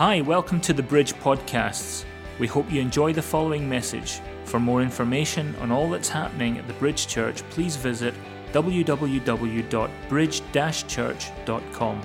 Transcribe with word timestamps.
Hi, 0.00 0.16
welcome 0.22 0.62
to 0.62 0.72
the 0.72 0.82
Bridge 0.82 1.12
Podcasts. 1.12 2.06
We 2.38 2.46
hope 2.46 2.72
you 2.72 2.80
enjoy 2.80 3.12
the 3.12 3.20
following 3.20 3.68
message. 3.68 4.22
For 4.44 4.58
more 4.58 4.80
information 4.80 5.54
on 5.56 5.70
all 5.70 5.90
that's 5.90 6.08
happening 6.08 6.56
at 6.56 6.66
the 6.66 6.72
Bridge 6.72 7.06
Church, 7.06 7.42
please 7.50 7.76
visit 7.76 8.14
www.bridge 8.54 10.42
church.com. 10.88 12.02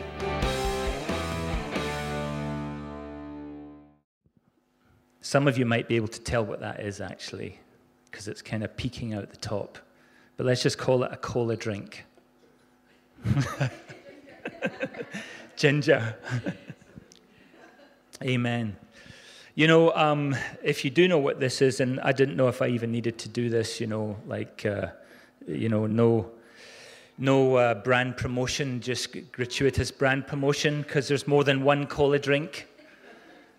Some 5.21 5.47
of 5.47 5.57
you 5.57 5.65
might 5.65 5.87
be 5.87 5.95
able 5.95 6.09
to 6.09 6.19
tell 6.19 6.45
what 6.45 6.59
that 6.59 6.81
is 6.81 6.99
actually, 6.99 7.61
because 8.11 8.27
it's 8.27 8.41
kind 8.41 8.65
of 8.65 8.75
peeking 8.75 9.13
out 9.13 9.29
the 9.29 9.37
top. 9.37 9.77
But 10.35 10.45
let's 10.45 10.61
just 10.61 10.77
call 10.77 11.05
it 11.05 11.13
a 11.13 11.17
cola 11.17 11.55
drink. 11.55 12.03
Ginger. 15.55 16.17
Amen. 18.23 18.77
You 19.55 19.67
know, 19.67 19.91
um, 19.93 20.35
if 20.63 20.85
you 20.85 20.91
do 20.91 21.07
know 21.07 21.17
what 21.17 21.39
this 21.41 21.61
is, 21.61 21.81
and 21.81 21.99
I 21.99 22.13
didn't 22.13 22.37
know 22.37 22.47
if 22.47 22.61
I 22.61 22.67
even 22.67 22.91
needed 22.91 23.17
to 23.19 23.29
do 23.29 23.49
this, 23.49 23.81
you 23.81 23.87
know, 23.87 24.17
like, 24.25 24.65
uh, 24.65 24.87
you 25.45 25.67
know, 25.67 25.85
no, 25.85 26.31
no 27.17 27.55
uh, 27.55 27.73
brand 27.73 28.15
promotion, 28.15 28.79
just 28.79 29.31
gratuitous 29.33 29.91
brand 29.91 30.27
promotion, 30.27 30.81
because 30.81 31.09
there's 31.09 31.27
more 31.27 31.43
than 31.43 31.63
one 31.63 31.87
cola 31.87 32.17
drink 32.17 32.67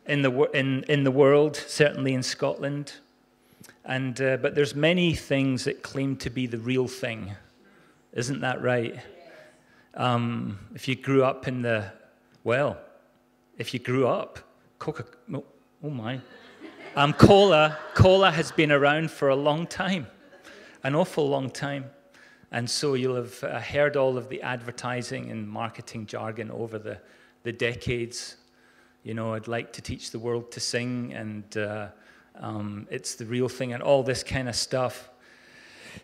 in 0.06 0.22
the, 0.22 0.50
in, 0.52 0.84
in 0.84 1.04
the 1.04 1.10
world, 1.10 1.56
certainly 1.56 2.14
in 2.14 2.22
Scotland. 2.22 2.94
And, 3.84 4.18
uh, 4.20 4.38
but 4.38 4.54
there's 4.54 4.74
many 4.74 5.14
things 5.14 5.64
that 5.64 5.82
claim 5.82 6.16
to 6.16 6.30
be 6.30 6.46
the 6.46 6.58
real 6.58 6.88
thing. 6.88 7.32
Isn't 8.14 8.40
that 8.40 8.62
right? 8.62 9.00
Um, 9.94 10.58
if 10.74 10.88
you 10.88 10.94
grew 10.94 11.24
up 11.24 11.46
in 11.46 11.60
the, 11.60 11.92
well, 12.42 12.78
if 13.58 13.72
you 13.72 13.80
grew 13.80 14.06
up, 14.06 14.38
Coca, 14.78 15.04
oh, 15.32 15.44
oh 15.82 15.90
my, 15.90 16.20
um, 16.94 17.12
cola, 17.12 17.78
cola 17.94 18.30
has 18.30 18.52
been 18.52 18.70
around 18.70 19.10
for 19.10 19.28
a 19.28 19.36
long 19.36 19.66
time, 19.66 20.06
an 20.82 20.94
awful 20.94 21.28
long 21.28 21.50
time. 21.50 21.90
And 22.52 22.68
so 22.68 22.94
you'll 22.94 23.16
have 23.16 23.42
uh, 23.42 23.60
heard 23.60 23.96
all 23.96 24.16
of 24.16 24.28
the 24.28 24.40
advertising 24.42 25.30
and 25.30 25.48
marketing 25.48 26.06
jargon 26.06 26.50
over 26.50 26.78
the, 26.78 26.98
the 27.42 27.52
decades. 27.52 28.36
You 29.02 29.14
know, 29.14 29.34
I'd 29.34 29.48
like 29.48 29.72
to 29.74 29.82
teach 29.82 30.10
the 30.10 30.18
world 30.18 30.50
to 30.52 30.60
sing, 30.60 31.12
and 31.12 31.56
uh, 31.56 31.88
um, 32.38 32.86
it's 32.90 33.14
the 33.14 33.26
real 33.26 33.48
thing, 33.48 33.72
and 33.72 33.82
all 33.82 34.02
this 34.02 34.22
kind 34.22 34.48
of 34.48 34.56
stuff. 34.56 35.10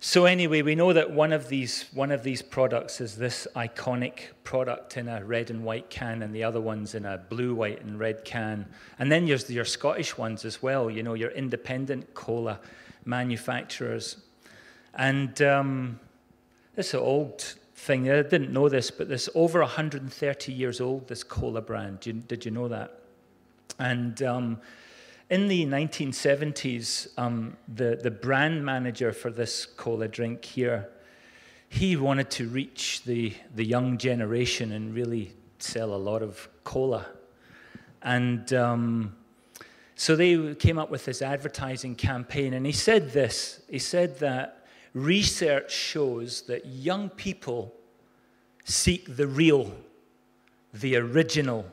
So 0.01 0.25
anyway, 0.25 0.63
we 0.63 0.75
know 0.75 0.93
that 0.93 1.11
one 1.11 1.33
of 1.33 1.49
these 1.49 1.87
one 1.93 2.11
of 2.11 2.23
these 2.23 2.43
products 2.43 3.01
is 3.01 3.17
this 3.17 3.47
iconic 3.55 4.31
product 4.45 4.97
in 4.97 5.09
a 5.09 5.25
red 5.25 5.51
and 5.51 5.65
white 5.65 5.91
can, 5.91 6.23
and 6.23 6.35
the 6.35 6.45
other 6.45 6.61
one's 6.61 6.95
in 6.95 7.05
a 7.05 7.19
blue, 7.19 7.55
white, 7.55 7.83
and 7.83 7.99
red 7.99 8.25
can. 8.25 8.67
And 8.99 9.11
then 9.11 9.27
there's 9.27 9.49
your 9.51 9.65
Scottish 9.65 10.17
ones 10.17 10.45
as 10.45 10.63
well. 10.63 10.91
You 10.91 11.03
know, 11.03 11.15
your 11.15 11.31
independent 11.31 12.15
cola 12.15 12.61
manufacturers. 13.05 14.17
And 14.95 15.41
um, 15.43 16.01
this 16.75 16.95
old 16.95 17.55
thing. 17.75 18.11
I 18.11 18.23
didn't 18.23 18.53
know 18.53 18.69
this, 18.69 18.91
but 18.91 19.09
this 19.09 19.29
over 19.35 19.61
130 19.61 20.53
years 20.53 20.81
old. 20.81 21.09
This 21.09 21.25
cola 21.25 21.61
brand. 21.61 22.01
Did 22.01 22.17
you, 22.17 22.23
did 22.23 22.45
you 22.45 22.51
know 22.51 22.69
that? 22.69 23.01
And 23.79 24.23
um, 24.23 24.61
in 25.33 25.49
the 25.49 25.65
1970s, 25.65 27.09
um, 27.17 27.57
the, 27.67 27.99
the 28.03 28.11
brand 28.11 28.63
manager 28.63 29.15
for 29.15 29.31
this 29.31 29.65
cola 29.65 30.07
drink 30.07 30.45
here, 30.45 30.91
he 31.71 31.97
wanted 31.97 32.31
to 32.31 32.47
reach 32.49 33.03
the, 33.05 33.33
the 33.55 33.65
young 33.65 33.97
generation 33.97 34.73
and 34.73 34.95
really 34.95 35.33
sell 35.59 35.95
a 35.95 35.97
lot 35.97 36.23
of 36.23 36.51
cola. 36.65 37.07
And 38.03 38.53
um, 38.53 39.17
so 39.95 40.17
they 40.17 40.55
came 40.55 40.79
up 40.79 40.91
with 40.91 41.07
this 41.07 41.23
advertising 41.23 41.95
campaign, 41.95 42.53
and 42.53 42.67
he 42.67 42.73
said 42.73 43.15
this 43.15 43.63
he 43.71 43.79
said 43.79 44.19
that 44.19 44.67
research 44.93 45.73
shows 45.73 46.43
that 46.43 46.67
young 46.67 47.09
people 47.09 47.73
seek 48.65 49.17
the 49.17 49.27
real, 49.27 49.73
the 50.75 50.95
original, 50.97 51.65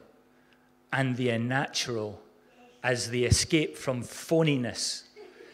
and 0.93 1.17
the 1.17 1.27
unnatural 1.27 2.21
as 2.83 3.09
the 3.09 3.25
escape 3.25 3.77
from 3.77 4.03
phoniness. 4.03 5.03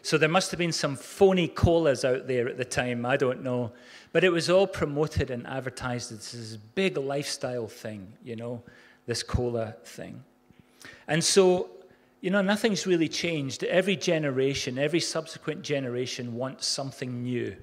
So 0.01 0.17
there 0.19 0.29
must 0.29 0.51
have 0.51 0.59
been 0.59 0.71
some 0.71 0.95
phony 0.95 1.47
colas 1.47 2.05
out 2.05 2.27
there 2.27 2.47
at 2.47 2.57
the 2.57 2.65
time, 2.65 3.05
I 3.05 3.17
don't 3.17 3.43
know. 3.43 3.71
But 4.11 4.23
it 4.23 4.29
was 4.29 4.49
all 4.49 4.67
promoted 4.67 5.31
and 5.31 5.47
advertised 5.47 6.11
as 6.11 6.31
this 6.31 6.57
big 6.57 6.97
lifestyle 6.97 7.67
thing, 7.67 8.13
you 8.23 8.35
know, 8.35 8.61
this 9.07 9.23
cola 9.23 9.75
thing. 9.83 10.23
And 11.07 11.23
so, 11.23 11.69
you 12.21 12.29
know, 12.29 12.43
nothing's 12.43 12.85
really 12.85 13.09
changed. 13.09 13.63
Every 13.63 13.95
generation, 13.95 14.77
every 14.77 14.99
subsequent 14.99 15.63
generation 15.63 16.35
wants 16.35 16.67
something 16.67 17.23
new, 17.23 17.55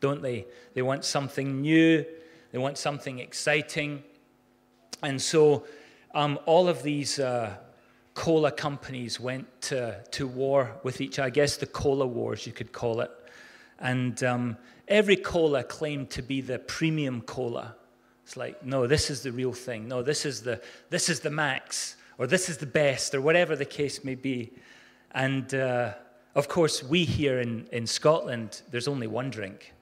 don't 0.00 0.22
they? 0.22 0.46
They 0.74 0.82
want 0.82 1.04
something 1.04 1.60
new, 1.60 2.04
they 2.50 2.58
want 2.58 2.78
something 2.78 3.20
exciting. 3.20 4.02
And 5.02 5.22
so, 5.22 5.64
um, 6.14 6.40
all 6.46 6.68
of 6.68 6.82
these. 6.82 7.20
Uh, 7.20 7.58
cola 8.16 8.50
companies 8.50 9.20
went 9.20 9.46
to, 9.60 10.02
to 10.10 10.26
war 10.26 10.72
with 10.82 11.00
each 11.00 11.18
other. 11.18 11.26
I 11.26 11.30
guess 11.30 11.58
the 11.58 11.66
cola 11.66 12.06
wars, 12.06 12.46
you 12.46 12.52
could 12.52 12.72
call 12.72 13.02
it. 13.02 13.10
And 13.78 14.24
um, 14.24 14.56
every 14.88 15.16
cola 15.16 15.62
claimed 15.62 16.08
to 16.10 16.22
be 16.22 16.40
the 16.40 16.58
premium 16.58 17.20
cola. 17.20 17.76
It's 18.24 18.36
like, 18.36 18.64
no, 18.64 18.86
this 18.86 19.10
is 19.10 19.22
the 19.22 19.30
real 19.30 19.52
thing. 19.52 19.86
No, 19.86 20.02
this 20.02 20.24
is 20.24 20.42
the, 20.42 20.62
this 20.88 21.10
is 21.10 21.20
the 21.20 21.30
max, 21.30 21.96
or 22.16 22.26
this 22.26 22.48
is 22.48 22.56
the 22.56 22.66
best, 22.66 23.14
or 23.14 23.20
whatever 23.20 23.54
the 23.54 23.66
case 23.66 24.02
may 24.02 24.14
be. 24.14 24.50
And 25.12 25.54
uh, 25.54 25.92
of 26.34 26.48
course, 26.48 26.82
we 26.82 27.04
here 27.04 27.40
in, 27.40 27.68
in 27.70 27.86
Scotland, 27.86 28.62
there's 28.70 28.88
only 28.88 29.06
one 29.06 29.28
drink. 29.30 29.74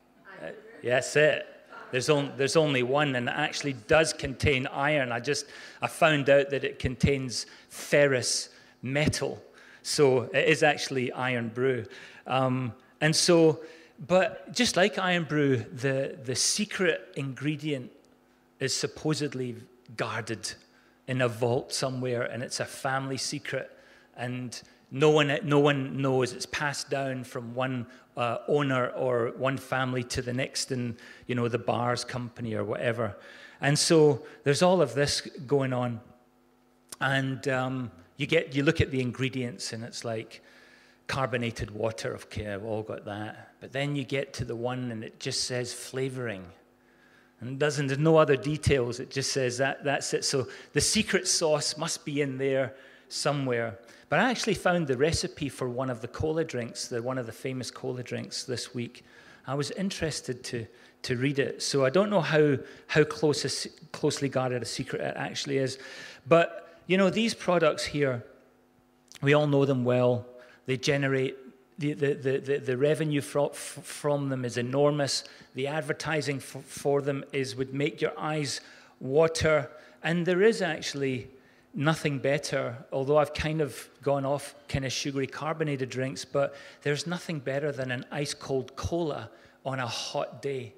Uh, 0.42 0.48
that's 0.82 1.14
it. 1.14 1.46
There's, 1.94 2.10
on, 2.10 2.32
there's 2.36 2.56
only 2.56 2.82
one, 2.82 3.14
and 3.14 3.28
it 3.28 3.34
actually 3.36 3.74
does 3.86 4.12
contain 4.12 4.66
iron. 4.66 5.12
I 5.12 5.20
just 5.20 5.46
I 5.80 5.86
found 5.86 6.28
out 6.28 6.50
that 6.50 6.64
it 6.64 6.80
contains 6.80 7.46
ferrous 7.68 8.48
metal, 8.82 9.40
so 9.84 10.22
it 10.22 10.48
is 10.48 10.64
actually 10.64 11.12
iron 11.12 11.50
brew. 11.50 11.84
Um, 12.26 12.72
and 13.00 13.14
so, 13.14 13.60
but 14.08 14.52
just 14.52 14.76
like 14.76 14.98
Irn-Bru, 14.98 15.58
the, 15.72 16.18
the 16.20 16.34
secret 16.34 17.12
ingredient 17.14 17.92
is 18.58 18.74
supposedly 18.74 19.54
guarded 19.96 20.52
in 21.06 21.22
a 21.22 21.28
vault 21.28 21.72
somewhere, 21.72 22.22
and 22.22 22.42
it's 22.42 22.58
a 22.58 22.64
family 22.64 23.18
secret. 23.18 23.70
And 24.16 24.60
no 24.94 25.10
one, 25.10 25.36
no 25.42 25.58
one 25.58 26.00
knows. 26.00 26.32
It's 26.32 26.46
passed 26.46 26.88
down 26.88 27.24
from 27.24 27.52
one 27.52 27.84
uh, 28.16 28.38
owner 28.46 28.90
or 28.90 29.32
one 29.36 29.56
family 29.58 30.04
to 30.04 30.22
the 30.22 30.32
next 30.32 30.70
in, 30.70 30.96
you 31.26 31.34
know, 31.34 31.48
the 31.48 31.58
Barr's 31.58 32.04
company 32.04 32.54
or 32.54 32.62
whatever. 32.62 33.16
And 33.60 33.76
so 33.76 34.24
there's 34.44 34.62
all 34.62 34.80
of 34.80 34.94
this 34.94 35.22
going 35.48 35.72
on. 35.72 36.00
And 37.00 37.48
um, 37.48 37.90
you, 38.18 38.28
get, 38.28 38.54
you 38.54 38.62
look 38.62 38.80
at 38.80 38.92
the 38.92 39.00
ingredients 39.00 39.72
and 39.72 39.82
it's 39.82 40.04
like 40.04 40.42
carbonated 41.08 41.72
water. 41.72 42.14
Okay, 42.14 42.52
I've 42.52 42.64
all 42.64 42.84
got 42.84 43.04
that. 43.06 43.56
But 43.60 43.72
then 43.72 43.96
you 43.96 44.04
get 44.04 44.32
to 44.34 44.44
the 44.44 44.54
one 44.54 44.92
and 44.92 45.02
it 45.02 45.18
just 45.18 45.42
says 45.42 45.72
flavoring. 45.72 46.44
And 47.40 47.58
doesn't, 47.58 47.88
there's 47.88 47.98
no 47.98 48.16
other 48.16 48.36
details. 48.36 49.00
It 49.00 49.10
just 49.10 49.32
says 49.32 49.58
that, 49.58 49.82
that's 49.82 50.14
it. 50.14 50.24
So 50.24 50.46
the 50.72 50.80
secret 50.80 51.26
sauce 51.26 51.76
must 51.76 52.04
be 52.04 52.22
in 52.22 52.38
there 52.38 52.76
somewhere. 53.08 53.76
But 54.14 54.20
I 54.20 54.30
actually 54.30 54.54
found 54.54 54.86
the 54.86 54.96
recipe 54.96 55.48
for 55.48 55.68
one 55.68 55.90
of 55.90 56.00
the 56.00 56.06
cola 56.06 56.44
drinks, 56.44 56.86
the, 56.86 57.02
one 57.02 57.18
of 57.18 57.26
the 57.26 57.32
famous 57.32 57.72
cola 57.72 58.04
drinks 58.04 58.44
this 58.44 58.72
week. 58.72 59.04
I 59.44 59.56
was 59.56 59.72
interested 59.72 60.44
to, 60.44 60.68
to 61.02 61.16
read 61.16 61.40
it. 61.40 61.60
So 61.64 61.84
I 61.84 61.90
don't 61.90 62.10
know 62.10 62.20
how, 62.20 62.58
how 62.86 63.02
close 63.02 63.44
a, 63.44 63.68
closely 63.88 64.28
guarded 64.28 64.62
a 64.62 64.66
secret 64.66 65.02
it 65.02 65.14
actually 65.16 65.58
is. 65.58 65.80
But, 66.28 66.78
you 66.86 66.96
know, 66.96 67.10
these 67.10 67.34
products 67.34 67.86
here, 67.86 68.24
we 69.20 69.34
all 69.34 69.48
know 69.48 69.64
them 69.64 69.84
well. 69.84 70.26
They 70.66 70.76
generate, 70.76 71.36
the, 71.80 71.94
the, 71.94 72.14
the, 72.14 72.58
the 72.58 72.76
revenue 72.76 73.20
from 73.20 74.28
them 74.28 74.44
is 74.44 74.56
enormous. 74.56 75.24
The 75.56 75.66
advertising 75.66 76.38
for 76.38 77.02
them 77.02 77.24
is 77.32 77.56
would 77.56 77.74
make 77.74 78.00
your 78.00 78.16
eyes 78.16 78.60
water. 79.00 79.72
And 80.04 80.24
there 80.24 80.40
is 80.40 80.62
actually 80.62 81.30
nothing 81.74 82.18
better, 82.18 82.76
although 82.92 83.18
I've 83.18 83.34
kind 83.34 83.60
of 83.60 83.88
gone 84.02 84.24
off 84.24 84.54
kind 84.68 84.84
of 84.84 84.92
sugary 84.92 85.26
carbonated 85.26 85.90
drinks, 85.90 86.24
but 86.24 86.54
there's 86.82 87.06
nothing 87.06 87.40
better 87.40 87.72
than 87.72 87.90
an 87.90 88.04
ice 88.10 88.32
cold 88.32 88.76
cola 88.76 89.30
on 89.64 89.80
a 89.80 89.86
hot 89.86 90.40
day. 90.40 90.74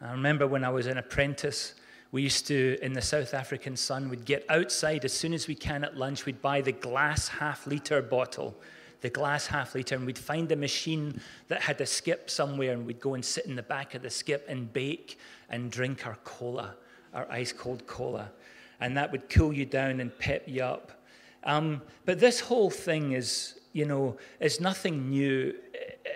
I 0.00 0.12
remember 0.12 0.46
when 0.46 0.62
I 0.62 0.68
was 0.68 0.86
an 0.86 0.98
apprentice, 0.98 1.74
we 2.12 2.22
used 2.22 2.46
to, 2.48 2.78
in 2.82 2.92
the 2.92 3.02
South 3.02 3.32
African 3.32 3.76
sun, 3.76 4.10
we'd 4.10 4.26
get 4.26 4.44
outside 4.48 5.04
as 5.04 5.12
soon 5.12 5.32
as 5.32 5.48
we 5.48 5.54
can 5.54 5.84
at 5.84 5.96
lunch, 5.96 6.26
we'd 6.26 6.42
buy 6.42 6.60
the 6.60 6.72
glass 6.72 7.28
half 7.28 7.66
liter 7.66 8.02
bottle, 8.02 8.54
the 9.00 9.10
glass 9.10 9.46
half 9.46 9.74
liter, 9.74 9.94
and 9.94 10.04
we'd 10.04 10.18
find 10.18 10.52
a 10.52 10.56
machine 10.56 11.18
that 11.48 11.62
had 11.62 11.80
a 11.80 11.86
skip 11.86 12.28
somewhere, 12.28 12.72
and 12.72 12.86
we'd 12.86 13.00
go 13.00 13.14
and 13.14 13.24
sit 13.24 13.46
in 13.46 13.56
the 13.56 13.62
back 13.62 13.94
of 13.94 14.02
the 14.02 14.10
skip 14.10 14.44
and 14.48 14.72
bake 14.72 15.18
and 15.48 15.70
drink 15.70 16.06
our 16.06 16.16
cola, 16.24 16.74
our 17.14 17.26
ice 17.30 17.52
cold 17.52 17.86
cola 17.86 18.30
and 18.80 18.96
that 18.96 19.12
would 19.12 19.28
cool 19.28 19.52
you 19.52 19.66
down 19.66 20.00
and 20.00 20.16
pep 20.18 20.44
you 20.46 20.62
up. 20.62 20.92
Um, 21.44 21.82
but 22.04 22.18
this 22.18 22.40
whole 22.40 22.70
thing 22.70 23.12
is, 23.12 23.58
you 23.72 23.84
know, 23.84 24.16
is 24.40 24.60
nothing 24.60 25.10
new. 25.10 25.54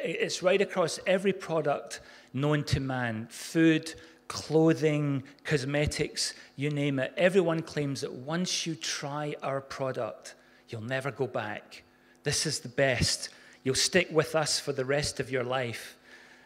It's 0.02 0.42
right 0.42 0.60
across 0.60 0.98
every 1.06 1.32
product 1.32 2.00
known 2.32 2.64
to 2.64 2.80
man 2.80 3.26
food, 3.30 3.94
clothing, 4.28 5.22
cosmetics, 5.44 6.34
you 6.56 6.70
name 6.70 6.98
it. 6.98 7.12
Everyone 7.16 7.62
claims 7.62 8.00
that 8.02 8.12
once 8.12 8.66
you 8.66 8.74
try 8.74 9.34
our 9.42 9.60
product, 9.60 10.34
you'll 10.68 10.82
never 10.82 11.10
go 11.10 11.26
back. 11.26 11.82
This 12.22 12.46
is 12.46 12.60
the 12.60 12.68
best. 12.68 13.30
You'll 13.64 13.74
stick 13.74 14.08
with 14.12 14.34
us 14.34 14.60
for 14.60 14.72
the 14.72 14.84
rest 14.84 15.20
of 15.20 15.30
your 15.30 15.44
life. 15.44 15.96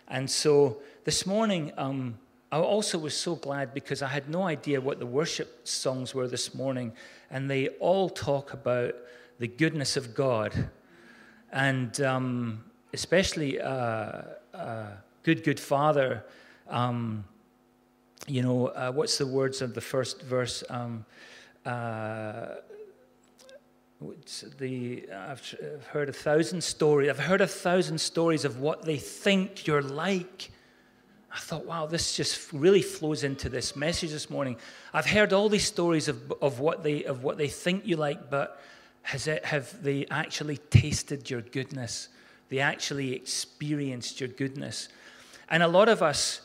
And 0.09 0.31
so 0.31 0.79
this 1.05 1.27
morning, 1.27 1.73
um, 1.77 2.19
I 2.55 2.59
also 2.59 2.99
was 2.99 3.17
so 3.17 3.35
glad 3.35 3.75
because 3.75 4.01
I 4.01 4.07
had 4.07 4.29
no 4.29 4.45
idea 4.45 4.81
what 4.81 5.01
the 5.01 5.07
worship 5.07 5.67
songs 5.67 6.15
were 6.15 6.29
this 6.29 6.55
morning, 6.55 6.93
and 7.29 7.51
they 7.51 7.67
all 7.81 8.09
talk 8.09 8.53
about 8.53 8.95
the 9.41 9.49
goodness 9.49 9.97
of 9.97 10.15
God, 10.15 10.71
and 11.51 12.01
um, 12.01 12.65
especially 12.93 13.61
uh, 13.61 14.23
uh, 14.55 14.87
"Good, 15.25 15.43
Good 15.43 15.59
Father." 15.59 16.25
Um, 16.69 17.25
you 18.29 18.43
know, 18.43 18.69
uh, 18.69 18.93
what's 18.93 19.19
the 19.19 19.27
words 19.27 19.61
of 19.61 19.75
the 19.75 19.81
first 19.81 20.23
verse? 20.23 20.63
Um, 20.71 21.05
uh, 21.67 22.55
the 24.59 25.09
I've 25.13 25.57
heard 25.89 26.09
a 26.09 26.13
thousand 26.13 26.63
stories. 26.63 27.11
I've 27.11 27.19
heard 27.19 27.41
a 27.41 27.49
thousand 27.49 28.01
stories 28.01 28.45
of 28.45 28.61
what 28.61 28.85
they 28.85 28.99
think 28.99 29.67
you're 29.67 29.83
like. 29.83 30.53
I 31.35 31.39
thought, 31.39 31.67
wow, 31.67 31.87
this 31.87 32.17
just 32.17 32.53
really 32.53 32.81
flows 32.81 33.25
into 33.25 33.49
this 33.49 33.75
message 33.75 34.13
this 34.13 34.31
morning. 34.31 34.57
I've 34.93 35.07
heard 35.07 35.33
all 35.33 35.49
these 35.49 35.67
stories 35.67 36.07
of, 36.07 36.33
of, 36.41 36.61
what, 36.61 36.85
they, 36.85 37.03
of 37.03 37.25
what 37.25 37.39
they 37.39 37.49
think 37.49 37.85
you 37.85 37.97
like, 37.97 38.31
but 38.31 38.63
has 39.03 39.27
it, 39.27 39.45
have 39.45 39.83
they 39.83 40.07
actually 40.13 40.59
tasted 40.59 41.29
your 41.29 41.41
goodness? 41.41 42.09
They 42.51 42.61
actually 42.61 43.15
experienced 43.15 44.21
your 44.21 44.29
goodness. 44.29 44.89
And 45.51 45.65
a 45.65 45.67
lot 45.67 45.89
of 45.89 46.03
us, 46.03 46.41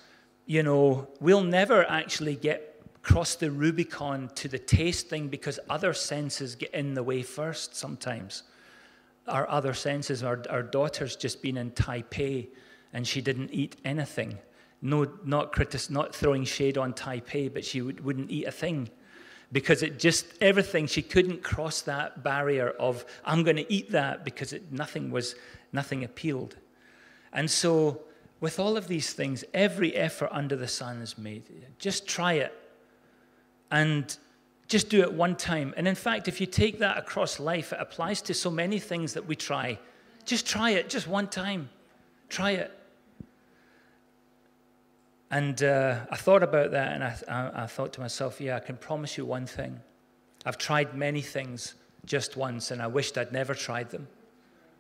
you 0.48 0.64
know, 0.64 1.08
we'll 1.20 1.44
never 1.44 1.88
actually 1.88 2.36
get 2.36 2.82
cross 3.04 3.36
the 3.36 3.52
Rubicon 3.52 4.32
to 4.36 4.48
the 4.48 4.58
taste 4.58 5.08
thing 5.08 5.28
because 5.28 5.60
other 5.70 5.94
senses 5.94 6.56
get 6.56 6.74
in 6.74 6.96
the 6.96 7.04
way 7.04 7.22
first 7.22 7.76
sometimes. 7.76 8.42
Our 9.28 9.48
other 9.48 9.76
senses, 9.76 10.24
our, 10.24 10.44
our 10.50 10.64
daughter's 10.64 11.16
just 11.16 11.44
been 11.44 11.58
in 11.58 11.72
Taipei 11.72 12.48
and 12.92 13.08
she 13.08 13.22
didn't 13.22 13.52
eat 13.54 13.76
anything 13.86 14.40
no, 14.82 15.08
not, 15.26 15.90
not 15.90 16.16
throwing 16.16 16.46
shade 16.46 16.78
on 16.78 16.94
Taipei, 16.94 17.54
but 17.54 17.66
she 17.66 17.82
would, 17.82 18.04
wouldn't 18.04 18.32
eat 18.32 18.46
a 18.46 18.52
thing. 18.52 18.90
Because 19.52 19.82
it 19.82 19.98
just 19.98 20.28
everything 20.42 20.86
she 20.86 21.02
couldn't 21.02 21.42
cross 21.42 21.82
that 21.82 22.24
barrier 22.24 22.70
of 22.80 23.04
i'm 23.26 23.44
going 23.44 23.56
to 23.56 23.74
eat 23.74 23.92
that 23.92 24.24
because 24.24 24.54
it, 24.54 24.72
nothing 24.72 25.10
was 25.10 25.34
nothing 25.74 26.04
appealed. 26.04 26.56
And 27.34 27.50
so 27.50 28.02
with 28.40 28.60
all 28.60 28.78
of 28.78 28.88
these 28.88 29.12
things 29.14 29.44
every 29.52 29.96
effort 29.96 30.30
under 30.32 30.56
the 30.56 30.68
sun 30.68 31.02
is 31.02 31.18
made. 31.18 31.50
Just 31.80 32.08
try 32.08 32.34
it. 32.34 32.54
And 33.72 34.16
just 34.68 34.90
do 34.90 35.02
it 35.02 35.12
one 35.12 35.36
time. 35.36 35.74
And 35.78 35.88
in 35.88 35.96
fact 35.96 36.28
if 36.28 36.40
you 36.40 36.46
take 36.46 36.78
that 36.78 37.00
across 37.00 37.40
life 37.40 37.74
it 37.74 37.80
applies 37.82 38.22
to 38.24 38.36
so 38.36 38.52
many 38.52 38.78
things 38.78 39.14
that 39.16 39.26
we 39.26 39.36
try. 39.36 39.80
Just 40.26 40.46
try 40.46 40.72
it 40.72 40.90
just 40.90 41.08
one 41.08 41.28
time. 41.28 41.70
Try 42.30 42.52
it 42.52 42.79
and 45.32 45.62
uh, 45.62 46.00
I 46.10 46.16
thought 46.16 46.42
about 46.42 46.72
that 46.72 46.94
and 46.94 47.04
I, 47.04 47.16
I, 47.28 47.64
I 47.64 47.68
thought 47.68 47.94
to 47.94 48.02
myself, 48.02 48.42
yeah, 48.42 48.56
I 48.56 48.60
can 48.60 48.78
promise 48.78 49.18
you 49.18 49.26
one 49.26 49.46
thing. 49.46 49.80
I've 50.46 50.58
tried 50.58 50.96
many 50.96 51.22
things 51.22 51.76
just 52.06 52.36
once 52.36 52.72
and 52.72 52.82
I 52.82 52.88
wished 52.88 53.18
I'd 53.18 53.32
never 53.32 53.54
tried 53.54 53.92
them. 53.92 54.08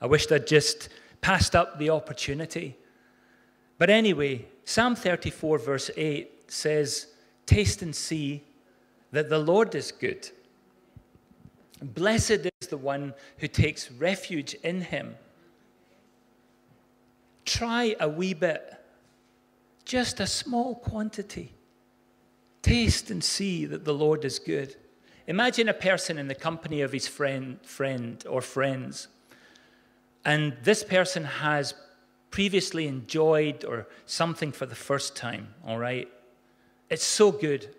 I 0.01 0.07
wished 0.07 0.31
I'd 0.31 0.47
just 0.47 0.89
passed 1.21 1.55
up 1.55 1.77
the 1.77 1.91
opportunity. 1.91 2.77
But 3.77 3.89
anyway, 3.89 4.45
Psalm 4.65 4.95
34, 4.95 5.57
verse 5.59 5.91
8 5.95 6.51
says, 6.51 7.07
Taste 7.45 7.81
and 7.81 7.95
see 7.95 8.43
that 9.11 9.29
the 9.29 9.39
Lord 9.39 9.75
is 9.75 9.91
good. 9.91 10.29
Blessed 11.81 12.47
is 12.61 12.67
the 12.69 12.77
one 12.77 13.13
who 13.37 13.47
takes 13.47 13.91
refuge 13.91 14.55
in 14.55 14.81
him. 14.81 15.15
Try 17.45 17.95
a 17.99 18.09
wee 18.09 18.33
bit 18.33 18.78
just 19.89 20.19
a 20.19 20.27
small 20.27 20.75
quantity. 20.75 21.51
Taste 22.61 23.09
and 23.09 23.23
see 23.23 23.65
that 23.65 23.85
the 23.85 23.93
Lord 23.93 24.23
is 24.23 24.37
good. 24.37 24.75
Imagine 25.25 25.67
a 25.67 25.73
person 25.73 26.19
in 26.19 26.27
the 26.27 26.35
company 26.35 26.81
of 26.81 26.91
his 26.91 27.07
friend, 27.07 27.59
friend 27.63 28.23
or 28.29 28.41
friends, 28.41 29.07
and 30.23 30.55
this 30.61 30.83
person 30.83 31.23
has 31.23 31.73
previously 32.29 32.85
enjoyed 32.85 33.65
or 33.65 33.87
something 34.05 34.51
for 34.51 34.67
the 34.67 34.75
first 34.75 35.15
time, 35.15 35.47
all 35.65 35.79
right? 35.79 36.07
It's 36.91 37.03
so 37.03 37.31
good. 37.31 37.73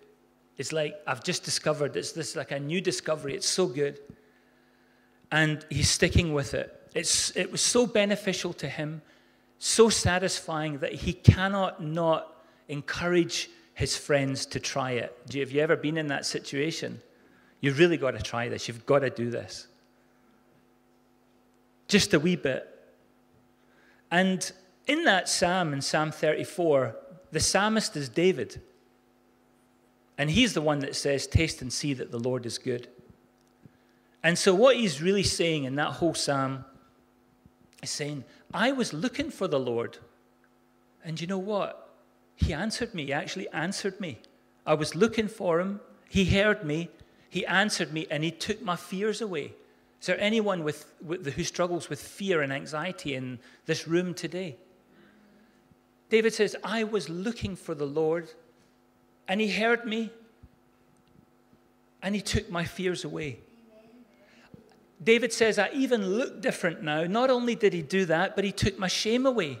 It's 0.57 0.73
like 0.73 0.95
I've 1.07 1.23
just 1.23 1.45
discovered 1.45 1.95
it's 1.95 2.11
this 2.11 2.35
like 2.35 2.51
a 2.51 2.59
new 2.59 2.81
discovery. 2.81 3.35
It's 3.35 3.47
so 3.47 3.67
good. 3.67 4.01
And 5.31 5.65
he's 5.69 5.89
sticking 5.89 6.33
with 6.33 6.55
it. 6.55 6.91
It's, 6.93 7.33
it 7.37 7.53
was 7.53 7.61
so 7.61 7.87
beneficial 7.87 8.51
to 8.53 8.67
him 8.67 9.01
so 9.63 9.89
satisfying 9.89 10.79
that 10.79 10.91
he 10.91 11.13
cannot 11.13 11.83
not 11.83 12.35
encourage 12.67 13.47
his 13.75 13.95
friends 13.95 14.47
to 14.47 14.59
try 14.59 14.93
it. 14.93 15.15
Have 15.35 15.51
you 15.51 15.61
ever 15.61 15.75
been 15.75 15.97
in 15.97 16.07
that 16.07 16.25
situation? 16.25 16.99
You've 17.59 17.77
really 17.77 17.97
got 17.97 18.11
to 18.17 18.23
try 18.23 18.49
this. 18.49 18.67
You've 18.67 18.87
got 18.87 18.99
to 18.99 19.11
do 19.11 19.29
this. 19.29 19.67
Just 21.87 22.15
a 22.15 22.19
wee 22.19 22.35
bit. 22.35 22.67
And 24.09 24.51
in 24.87 25.03
that 25.03 25.29
psalm, 25.29 25.73
in 25.73 25.81
Psalm 25.81 26.11
34, 26.11 26.95
the 27.29 27.39
psalmist 27.39 27.95
is 27.95 28.09
David. 28.09 28.59
And 30.17 30.31
he's 30.31 30.55
the 30.55 30.61
one 30.61 30.79
that 30.79 30.95
says, 30.95 31.27
Taste 31.27 31.61
and 31.61 31.71
see 31.71 31.93
that 31.93 32.09
the 32.09 32.19
Lord 32.19 32.47
is 32.47 32.57
good. 32.57 32.87
And 34.23 34.39
so, 34.39 34.55
what 34.55 34.75
he's 34.75 35.03
really 35.03 35.21
saying 35.21 35.65
in 35.65 35.75
that 35.75 35.91
whole 35.91 36.15
psalm 36.15 36.65
is 37.81 37.89
saying, 37.89 38.23
I 38.53 38.71
was 38.71 38.93
looking 38.93 39.31
for 39.31 39.47
the 39.47 39.59
Lord. 39.59 39.97
And 41.03 41.19
you 41.19 41.27
know 41.27 41.37
what? 41.37 41.89
He 42.35 42.53
answered 42.53 42.93
me. 42.93 43.05
He 43.05 43.13
actually 43.13 43.49
answered 43.49 43.99
me. 43.99 44.19
I 44.65 44.73
was 44.73 44.95
looking 44.95 45.27
for 45.27 45.59
him. 45.59 45.79
He 46.09 46.25
heard 46.25 46.63
me. 46.63 46.89
He 47.29 47.45
answered 47.45 47.93
me, 47.93 48.07
and 48.11 48.23
he 48.23 48.31
took 48.31 48.61
my 48.61 48.75
fears 48.75 49.21
away. 49.21 49.53
Is 50.01 50.07
there 50.07 50.19
anyone 50.19 50.63
with, 50.63 50.91
with 51.01 51.25
who 51.33 51.43
struggles 51.43 51.89
with 51.89 52.01
fear 52.01 52.41
and 52.41 52.51
anxiety 52.51 53.15
in 53.15 53.39
this 53.67 53.87
room 53.87 54.13
today? 54.13 54.57
David 56.09 56.33
says, 56.33 56.55
I 56.63 56.83
was 56.83 57.07
looking 57.07 57.55
for 57.55 57.73
the 57.73 57.85
Lord, 57.85 58.29
and 59.27 59.39
he 59.39 59.49
heard 59.49 59.85
me, 59.85 60.09
and 62.01 62.13
he 62.13 62.21
took 62.21 62.49
my 62.51 62.65
fears 62.65 63.05
away. 63.05 63.39
David 65.03 65.33
says, 65.33 65.57
I 65.57 65.69
even 65.73 66.05
look 66.05 66.41
different 66.41 66.83
now. 66.83 67.03
Not 67.05 67.29
only 67.29 67.55
did 67.55 67.73
he 67.73 67.81
do 67.81 68.05
that, 68.05 68.35
but 68.35 68.45
he 68.45 68.51
took 68.51 68.77
my 68.77 68.87
shame 68.87 69.25
away. 69.25 69.59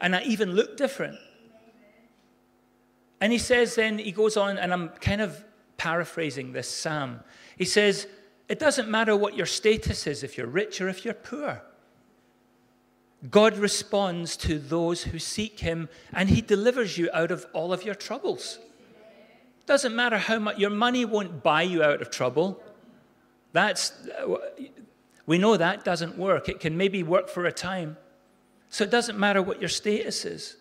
And 0.00 0.16
I 0.16 0.22
even 0.22 0.52
look 0.52 0.76
different. 0.76 1.18
And 3.20 3.32
he 3.32 3.38
says, 3.38 3.74
then 3.74 3.98
he 3.98 4.12
goes 4.12 4.36
on, 4.36 4.58
and 4.58 4.72
I'm 4.72 4.88
kind 4.88 5.20
of 5.20 5.44
paraphrasing 5.76 6.52
this 6.52 6.68
psalm. 6.68 7.20
He 7.56 7.64
says, 7.64 8.06
It 8.48 8.58
doesn't 8.58 8.88
matter 8.90 9.16
what 9.16 9.36
your 9.36 9.46
status 9.46 10.06
is, 10.06 10.22
if 10.22 10.36
you're 10.36 10.46
rich 10.46 10.80
or 10.80 10.88
if 10.88 11.04
you're 11.04 11.14
poor. 11.14 11.62
God 13.30 13.58
responds 13.58 14.36
to 14.38 14.58
those 14.58 15.04
who 15.04 15.18
seek 15.18 15.60
him, 15.60 15.88
and 16.12 16.30
he 16.30 16.40
delivers 16.40 16.96
you 16.96 17.10
out 17.12 17.30
of 17.30 17.46
all 17.52 17.72
of 17.72 17.84
your 17.84 17.94
troubles. 17.94 18.58
Doesn't 19.66 19.94
matter 19.94 20.18
how 20.18 20.38
much, 20.38 20.58
your 20.58 20.70
money 20.70 21.04
won't 21.04 21.42
buy 21.42 21.62
you 21.62 21.82
out 21.82 22.00
of 22.00 22.10
trouble. 22.10 22.62
That's, 23.52 23.92
uh, 24.18 24.36
we 25.30 25.38
know 25.38 25.56
that 25.56 25.84
doesn't 25.84 26.18
work. 26.18 26.48
It 26.48 26.58
can 26.58 26.76
maybe 26.76 27.04
work 27.04 27.28
for 27.28 27.46
a 27.46 27.52
time. 27.52 27.96
So 28.68 28.82
it 28.82 28.90
doesn't 28.90 29.16
matter 29.16 29.40
what 29.40 29.60
your 29.60 29.68
status 29.68 30.24
is. 30.24 30.56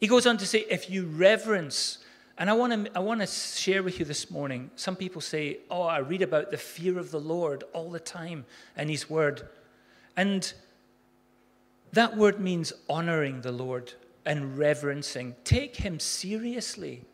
He 0.00 0.08
goes 0.08 0.26
on 0.26 0.36
to 0.38 0.44
say, 0.44 0.64
if 0.68 0.90
you 0.90 1.06
reverence, 1.06 1.98
and 2.36 2.50
I 2.50 2.54
want 2.54 2.72
to 2.72 2.96
I 2.96 2.98
want 2.98 3.20
to 3.20 3.28
share 3.28 3.84
with 3.84 4.00
you 4.00 4.04
this 4.04 4.32
morning. 4.32 4.72
Some 4.74 4.96
people 4.96 5.20
say, 5.20 5.58
"Oh, 5.70 5.82
I 5.82 5.98
read 5.98 6.22
about 6.22 6.50
the 6.50 6.56
fear 6.56 6.98
of 6.98 7.12
the 7.12 7.20
Lord 7.20 7.62
all 7.72 7.88
the 7.88 8.00
time 8.00 8.46
in 8.76 8.88
His 8.88 9.08
Word," 9.08 9.46
and 10.16 10.52
that 11.92 12.16
word 12.16 12.40
means 12.40 12.72
honoring 12.88 13.42
the 13.42 13.52
Lord 13.52 13.92
and 14.26 14.58
reverencing. 14.58 15.36
Take 15.44 15.76
Him 15.76 16.00
seriously. 16.00 17.04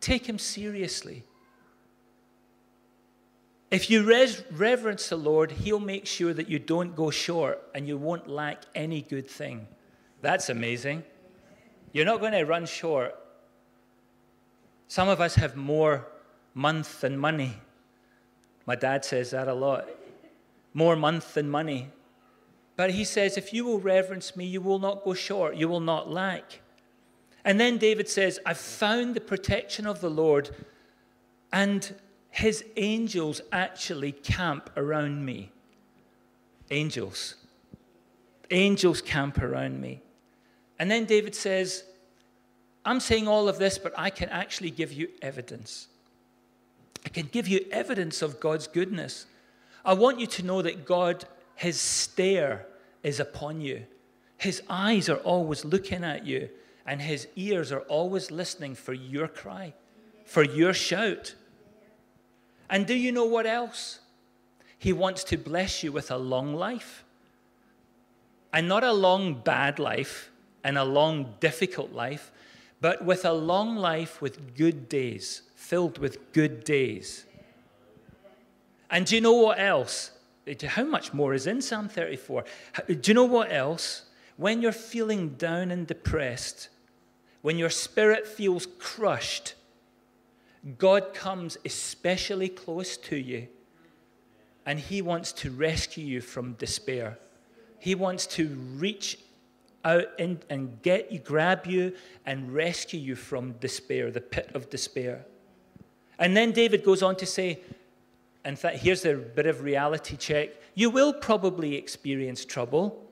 Take 0.00 0.26
Him 0.26 0.38
seriously. 0.38 1.24
If 3.72 3.88
you 3.88 4.04
res- 4.04 4.44
reverence 4.50 5.08
the 5.08 5.16
Lord, 5.16 5.50
He'll 5.50 5.80
make 5.80 6.04
sure 6.04 6.34
that 6.34 6.46
you 6.46 6.58
don't 6.58 6.94
go 6.94 7.10
short 7.10 7.62
and 7.74 7.88
you 7.88 7.96
won't 7.96 8.28
lack 8.28 8.64
any 8.74 9.00
good 9.00 9.26
thing. 9.26 9.66
That's 10.20 10.50
amazing. 10.50 11.04
You're 11.92 12.04
not 12.04 12.20
going 12.20 12.32
to 12.32 12.42
run 12.42 12.66
short. 12.66 13.18
Some 14.88 15.08
of 15.08 15.22
us 15.22 15.36
have 15.36 15.56
more 15.56 16.06
month 16.52 17.00
than 17.00 17.16
money. 17.16 17.54
My 18.66 18.74
dad 18.74 19.06
says 19.06 19.30
that 19.30 19.48
a 19.48 19.54
lot. 19.54 19.88
More 20.74 20.94
month 20.94 21.32
than 21.32 21.48
money. 21.48 21.88
But 22.76 22.90
he 22.90 23.04
says, 23.04 23.38
If 23.38 23.54
you 23.54 23.64
will 23.64 23.80
reverence 23.80 24.36
me, 24.36 24.44
you 24.44 24.60
will 24.60 24.80
not 24.80 25.02
go 25.02 25.14
short, 25.14 25.56
you 25.56 25.66
will 25.66 25.80
not 25.80 26.10
lack. 26.10 26.60
And 27.42 27.58
then 27.58 27.78
David 27.78 28.06
says, 28.06 28.38
I've 28.44 28.58
found 28.58 29.14
the 29.14 29.20
protection 29.20 29.86
of 29.86 30.02
the 30.02 30.10
Lord, 30.10 30.50
and 31.50 31.94
his 32.32 32.64
angels 32.78 33.42
actually 33.52 34.12
camp 34.12 34.70
around 34.74 35.24
me. 35.24 35.52
Angels. 36.70 37.34
Angels 38.50 39.02
camp 39.02 39.36
around 39.40 39.78
me. 39.78 40.00
And 40.78 40.90
then 40.90 41.04
David 41.04 41.34
says, 41.34 41.84
I'm 42.86 43.00
saying 43.00 43.28
all 43.28 43.50
of 43.50 43.58
this, 43.58 43.76
but 43.76 43.92
I 43.98 44.08
can 44.08 44.30
actually 44.30 44.70
give 44.70 44.94
you 44.94 45.08
evidence. 45.20 45.88
I 47.04 47.10
can 47.10 47.26
give 47.26 47.48
you 47.48 47.66
evidence 47.70 48.22
of 48.22 48.40
God's 48.40 48.66
goodness. 48.66 49.26
I 49.84 49.92
want 49.92 50.18
you 50.18 50.26
to 50.28 50.42
know 50.42 50.62
that 50.62 50.86
God, 50.86 51.26
His 51.54 51.78
stare 51.78 52.66
is 53.02 53.20
upon 53.20 53.60
you. 53.60 53.84
His 54.38 54.62
eyes 54.70 55.10
are 55.10 55.18
always 55.18 55.66
looking 55.66 56.02
at 56.02 56.24
you, 56.24 56.48
and 56.86 57.02
His 57.02 57.28
ears 57.36 57.72
are 57.72 57.80
always 57.80 58.30
listening 58.30 58.74
for 58.74 58.94
your 58.94 59.28
cry, 59.28 59.74
for 60.24 60.42
your 60.42 60.72
shout. 60.72 61.34
And 62.72 62.86
do 62.86 62.94
you 62.94 63.12
know 63.12 63.26
what 63.26 63.46
else? 63.46 64.00
He 64.78 64.94
wants 64.94 65.24
to 65.24 65.36
bless 65.36 65.82
you 65.82 65.92
with 65.92 66.10
a 66.10 66.16
long 66.16 66.54
life. 66.54 67.04
And 68.50 68.66
not 68.66 68.82
a 68.82 68.92
long 68.92 69.34
bad 69.34 69.78
life 69.78 70.30
and 70.64 70.78
a 70.78 70.84
long 70.84 71.34
difficult 71.38 71.92
life, 71.92 72.32
but 72.80 73.04
with 73.04 73.26
a 73.26 73.32
long 73.32 73.76
life 73.76 74.22
with 74.22 74.56
good 74.56 74.88
days, 74.88 75.42
filled 75.54 75.98
with 75.98 76.32
good 76.32 76.64
days. 76.64 77.26
And 78.90 79.04
do 79.04 79.16
you 79.16 79.20
know 79.20 79.32
what 79.32 79.60
else? 79.60 80.12
How 80.66 80.84
much 80.84 81.12
more 81.12 81.34
is 81.34 81.46
in 81.46 81.60
Psalm 81.60 81.90
34? 81.90 82.44
Do 82.88 82.98
you 83.04 83.14
know 83.14 83.24
what 83.24 83.52
else? 83.52 84.06
When 84.38 84.62
you're 84.62 84.72
feeling 84.72 85.30
down 85.34 85.70
and 85.70 85.86
depressed, 85.86 86.70
when 87.42 87.58
your 87.58 87.70
spirit 87.70 88.26
feels 88.26 88.66
crushed, 88.78 89.54
God 90.78 91.12
comes 91.14 91.58
especially 91.64 92.48
close 92.48 92.96
to 92.98 93.16
you 93.16 93.48
and 94.64 94.78
He 94.78 95.02
wants 95.02 95.32
to 95.32 95.50
rescue 95.50 96.04
you 96.04 96.20
from 96.20 96.54
despair. 96.54 97.18
He 97.78 97.94
wants 97.94 98.26
to 98.28 98.48
reach 98.76 99.18
out 99.84 100.04
in, 100.18 100.40
and 100.48 100.80
get 100.82 101.10
you, 101.10 101.18
grab 101.18 101.66
you, 101.66 101.92
and 102.24 102.54
rescue 102.54 103.00
you 103.00 103.16
from 103.16 103.52
despair, 103.54 104.10
the 104.10 104.20
pit 104.20 104.50
of 104.54 104.70
despair. 104.70 105.26
And 106.18 106.36
then 106.36 106.52
David 106.52 106.84
goes 106.84 107.02
on 107.02 107.16
to 107.16 107.26
say, 107.26 107.60
and 108.44 108.56
th- 108.56 108.80
here's 108.80 109.04
a 109.04 109.14
bit 109.14 109.46
of 109.46 109.62
reality 109.62 110.16
check 110.16 110.50
you 110.74 110.88
will 110.88 111.12
probably 111.12 111.74
experience 111.74 112.44
trouble, 112.44 113.04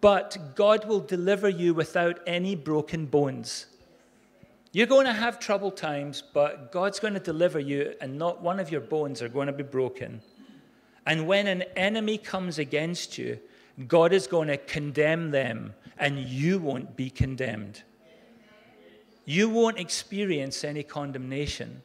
but 0.00 0.36
God 0.54 0.86
will 0.86 1.00
deliver 1.00 1.48
you 1.48 1.72
without 1.72 2.20
any 2.26 2.54
broken 2.54 3.06
bones. 3.06 3.66
You're 4.72 4.86
going 4.86 5.06
to 5.06 5.12
have 5.12 5.40
trouble 5.40 5.72
times, 5.72 6.22
but 6.32 6.70
God's 6.70 7.00
going 7.00 7.14
to 7.14 7.20
deliver 7.20 7.58
you, 7.58 7.94
and 8.00 8.16
not 8.16 8.40
one 8.40 8.60
of 8.60 8.70
your 8.70 8.80
bones 8.80 9.20
are 9.20 9.28
going 9.28 9.48
to 9.48 9.52
be 9.52 9.64
broken. 9.64 10.22
And 11.04 11.26
when 11.26 11.48
an 11.48 11.62
enemy 11.74 12.18
comes 12.18 12.58
against 12.58 13.18
you, 13.18 13.40
God 13.88 14.12
is 14.12 14.28
going 14.28 14.46
to 14.48 14.56
condemn 14.56 15.32
them, 15.32 15.74
and 15.98 16.20
you 16.20 16.60
won't 16.60 16.96
be 16.96 17.10
condemned. 17.10 17.82
You 19.24 19.48
won't 19.48 19.78
experience 19.78 20.62
any 20.62 20.84
condemnation. 20.84 21.82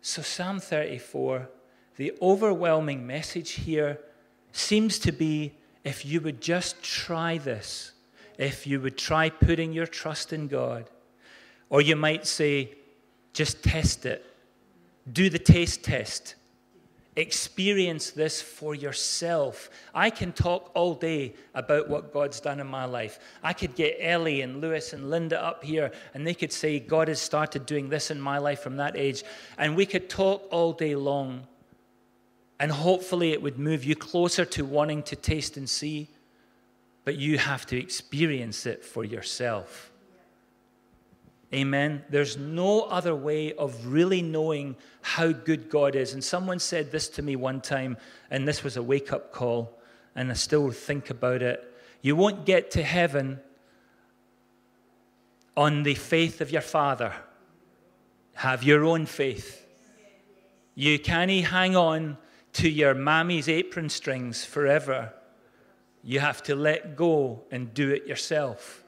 So, 0.00 0.22
Psalm 0.22 0.60
34, 0.60 1.48
the 1.96 2.12
overwhelming 2.22 3.06
message 3.06 3.52
here 3.52 4.00
seems 4.52 4.98
to 5.00 5.12
be 5.12 5.54
if 5.84 6.04
you 6.04 6.20
would 6.22 6.40
just 6.40 6.82
try 6.82 7.38
this, 7.38 7.92
if 8.38 8.66
you 8.66 8.80
would 8.80 8.96
try 8.96 9.28
putting 9.28 9.72
your 9.72 9.86
trust 9.86 10.32
in 10.32 10.48
God, 10.48 10.88
or 11.70 11.80
you 11.80 11.96
might 11.96 12.26
say, 12.26 12.70
just 13.32 13.62
test 13.62 14.06
it. 14.06 14.24
Do 15.12 15.28
the 15.28 15.38
taste 15.38 15.84
test. 15.84 16.36
Experience 17.16 18.10
this 18.10 18.42
for 18.42 18.74
yourself. 18.74 19.70
I 19.94 20.10
can 20.10 20.32
talk 20.32 20.72
all 20.74 20.94
day 20.94 21.34
about 21.54 21.88
what 21.88 22.12
God's 22.12 22.40
done 22.40 22.58
in 22.58 22.66
my 22.66 22.86
life. 22.86 23.20
I 23.40 23.52
could 23.52 23.76
get 23.76 23.98
Ellie 24.00 24.40
and 24.40 24.60
Lewis 24.60 24.92
and 24.92 25.10
Linda 25.10 25.40
up 25.40 25.62
here, 25.62 25.92
and 26.12 26.26
they 26.26 26.34
could 26.34 26.52
say, 26.52 26.80
God 26.80 27.06
has 27.06 27.20
started 27.20 27.66
doing 27.66 27.88
this 27.88 28.10
in 28.10 28.20
my 28.20 28.38
life 28.38 28.60
from 28.60 28.78
that 28.78 28.96
age. 28.96 29.22
And 29.58 29.76
we 29.76 29.86
could 29.86 30.10
talk 30.10 30.48
all 30.50 30.72
day 30.72 30.96
long. 30.96 31.46
And 32.58 32.72
hopefully, 32.72 33.32
it 33.32 33.42
would 33.42 33.58
move 33.58 33.84
you 33.84 33.94
closer 33.94 34.44
to 34.46 34.64
wanting 34.64 35.04
to 35.04 35.16
taste 35.16 35.56
and 35.56 35.70
see. 35.70 36.08
But 37.04 37.16
you 37.16 37.38
have 37.38 37.64
to 37.66 37.78
experience 37.78 38.66
it 38.66 38.84
for 38.84 39.04
yourself. 39.04 39.92
Amen. 41.54 42.04
There's 42.10 42.36
no 42.36 42.82
other 42.82 43.14
way 43.14 43.52
of 43.52 43.86
really 43.86 44.22
knowing 44.22 44.74
how 45.02 45.30
good 45.30 45.70
God 45.70 45.94
is. 45.94 46.12
And 46.12 46.22
someone 46.22 46.58
said 46.58 46.90
this 46.90 47.08
to 47.10 47.22
me 47.22 47.36
one 47.36 47.60
time, 47.60 47.96
and 48.28 48.46
this 48.46 48.64
was 48.64 48.76
a 48.76 48.82
wake 48.82 49.12
up 49.12 49.32
call, 49.32 49.78
and 50.16 50.32
I 50.32 50.34
still 50.34 50.72
think 50.72 51.10
about 51.10 51.42
it. 51.42 51.62
You 52.02 52.16
won't 52.16 52.44
get 52.44 52.72
to 52.72 52.82
heaven 52.82 53.38
on 55.56 55.84
the 55.84 55.94
faith 55.94 56.40
of 56.40 56.50
your 56.50 56.60
father. 56.60 57.14
Have 58.34 58.64
your 58.64 58.84
own 58.84 59.06
faith. 59.06 59.64
You 60.74 60.98
can't 60.98 61.30
hang 61.30 61.76
on 61.76 62.18
to 62.54 62.68
your 62.68 62.94
mammy's 62.94 63.48
apron 63.48 63.88
strings 63.88 64.44
forever. 64.44 65.12
You 66.02 66.18
have 66.18 66.42
to 66.44 66.56
let 66.56 66.96
go 66.96 67.44
and 67.50 67.72
do 67.72 67.90
it 67.90 68.06
yourself. 68.06 68.83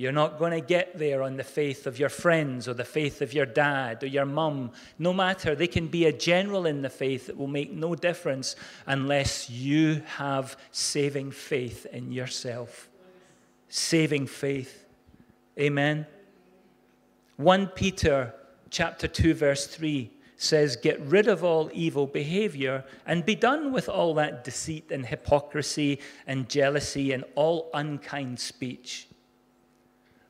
You're 0.00 0.12
not 0.12 0.38
going 0.38 0.52
to 0.52 0.66
get 0.66 0.98
there 0.98 1.22
on 1.22 1.36
the 1.36 1.44
faith 1.44 1.86
of 1.86 1.98
your 1.98 2.08
friends 2.08 2.66
or 2.66 2.72
the 2.72 2.86
faith 2.86 3.20
of 3.20 3.34
your 3.34 3.44
dad 3.44 4.02
or 4.02 4.06
your 4.06 4.24
mum. 4.24 4.70
No 4.98 5.12
matter, 5.12 5.54
they 5.54 5.66
can 5.66 5.88
be 5.88 6.06
a 6.06 6.12
general 6.12 6.64
in 6.64 6.80
the 6.80 6.88
faith 6.88 7.26
that 7.26 7.36
will 7.36 7.46
make 7.46 7.70
no 7.70 7.94
difference 7.94 8.56
unless 8.86 9.50
you 9.50 10.00
have 10.16 10.56
saving 10.70 11.32
faith 11.32 11.84
in 11.84 12.12
yourself. 12.12 12.88
Saving 13.68 14.26
faith. 14.26 14.86
Amen. 15.58 16.06
1 17.36 17.66
Peter 17.66 18.34
chapter 18.70 19.06
2 19.06 19.34
verse 19.34 19.66
3 19.66 20.10
says 20.38 20.76
get 20.76 20.98
rid 21.00 21.28
of 21.28 21.44
all 21.44 21.70
evil 21.74 22.06
behavior 22.06 22.86
and 23.04 23.26
be 23.26 23.34
done 23.34 23.70
with 23.70 23.86
all 23.86 24.14
that 24.14 24.44
deceit 24.44 24.90
and 24.90 25.04
hypocrisy 25.04 26.00
and 26.26 26.48
jealousy 26.48 27.12
and 27.12 27.22
all 27.34 27.68
unkind 27.74 28.40
speech. 28.40 29.06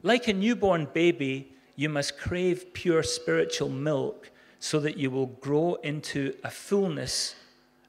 Like 0.03 0.29
a 0.29 0.33
newborn 0.33 0.89
baby, 0.93 1.53
you 1.77 1.89
must 1.89 2.19
crave 2.19 2.73
pure 2.73 3.03
spiritual 3.03 3.69
milk 3.69 4.31
so 4.59 4.81
that 4.81 4.97
you 4.97 5.11
will 5.11 5.27
grow 5.27 5.75
into 5.77 6.35
a 6.45 6.51
fullness, 6.51 7.35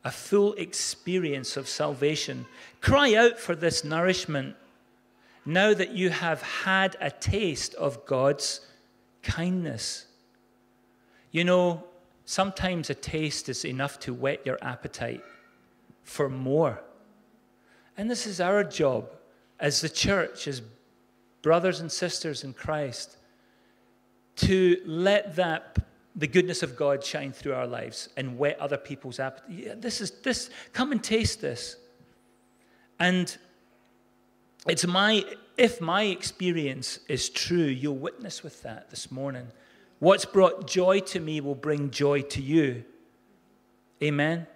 a 0.04 0.12
full 0.12 0.54
experience 0.54 1.58
of 1.58 1.68
salvation. 1.68 2.46
Cry 2.80 3.14
out 3.16 3.40
for 3.40 3.56
this 3.56 3.84
nourishment 3.84 4.56
now 5.46 5.74
that 5.74 5.92
you 5.92 6.10
have 6.10 6.42
had 6.42 6.96
a 7.02 7.12
taste 7.12 7.74
of 7.76 8.06
God's 8.06 8.62
kindness. 9.24 10.06
You 11.32 11.44
know, 11.44 11.84
sometimes 12.26 12.90
a 12.90 12.96
taste 12.96 13.50
is 13.50 13.66
enough 13.66 14.00
to 14.02 14.14
whet 14.14 14.46
your 14.46 14.58
appetite 14.62 15.24
for 16.04 16.30
more. 16.30 16.82
And 17.98 18.10
this 18.10 18.26
is 18.26 18.40
our 18.40 18.64
job 18.64 19.12
as 19.60 19.82
the 19.82 19.90
church, 19.90 20.48
as 20.48 20.62
brothers 21.42 21.80
and 21.80 21.92
sisters 21.92 22.44
in 22.44 22.54
Christ, 22.54 23.18
to 24.38 24.82
let 24.86 25.36
that 25.36 25.78
the 26.16 26.28
goodness 26.28 26.62
of 26.62 26.76
God 26.76 27.04
shine 27.04 27.32
through 27.32 27.54
our 27.54 27.68
lives 27.68 28.10
and 28.18 28.38
whet 28.38 28.60
other 28.60 28.78
people's 28.78 29.20
appetite. 29.20 29.50
Yeah, 29.50 29.74
this 29.78 30.02
is 30.02 30.12
this. 30.22 30.50
Come 30.74 30.92
and 30.92 31.04
taste 31.04 31.42
this. 31.42 31.78
And 33.00 33.36
it's 34.68 34.86
my 34.86 35.24
if 35.58 35.80
my 35.80 36.04
experience 36.04 37.00
is 37.08 37.30
true, 37.30 37.58
you'll 37.58 37.96
witness 37.96 38.44
with 38.44 38.62
that 38.64 38.90
this 38.90 39.12
morning. 39.12 39.48
What's 40.00 40.26
brought 40.26 40.68
joy 40.68 41.02
to 41.02 41.20
me 41.20 41.42
will 41.42 41.56
bring 41.56 41.92
joy 41.92 42.22
to 42.24 42.42
you. 42.42 42.84
Amen. 44.02 44.48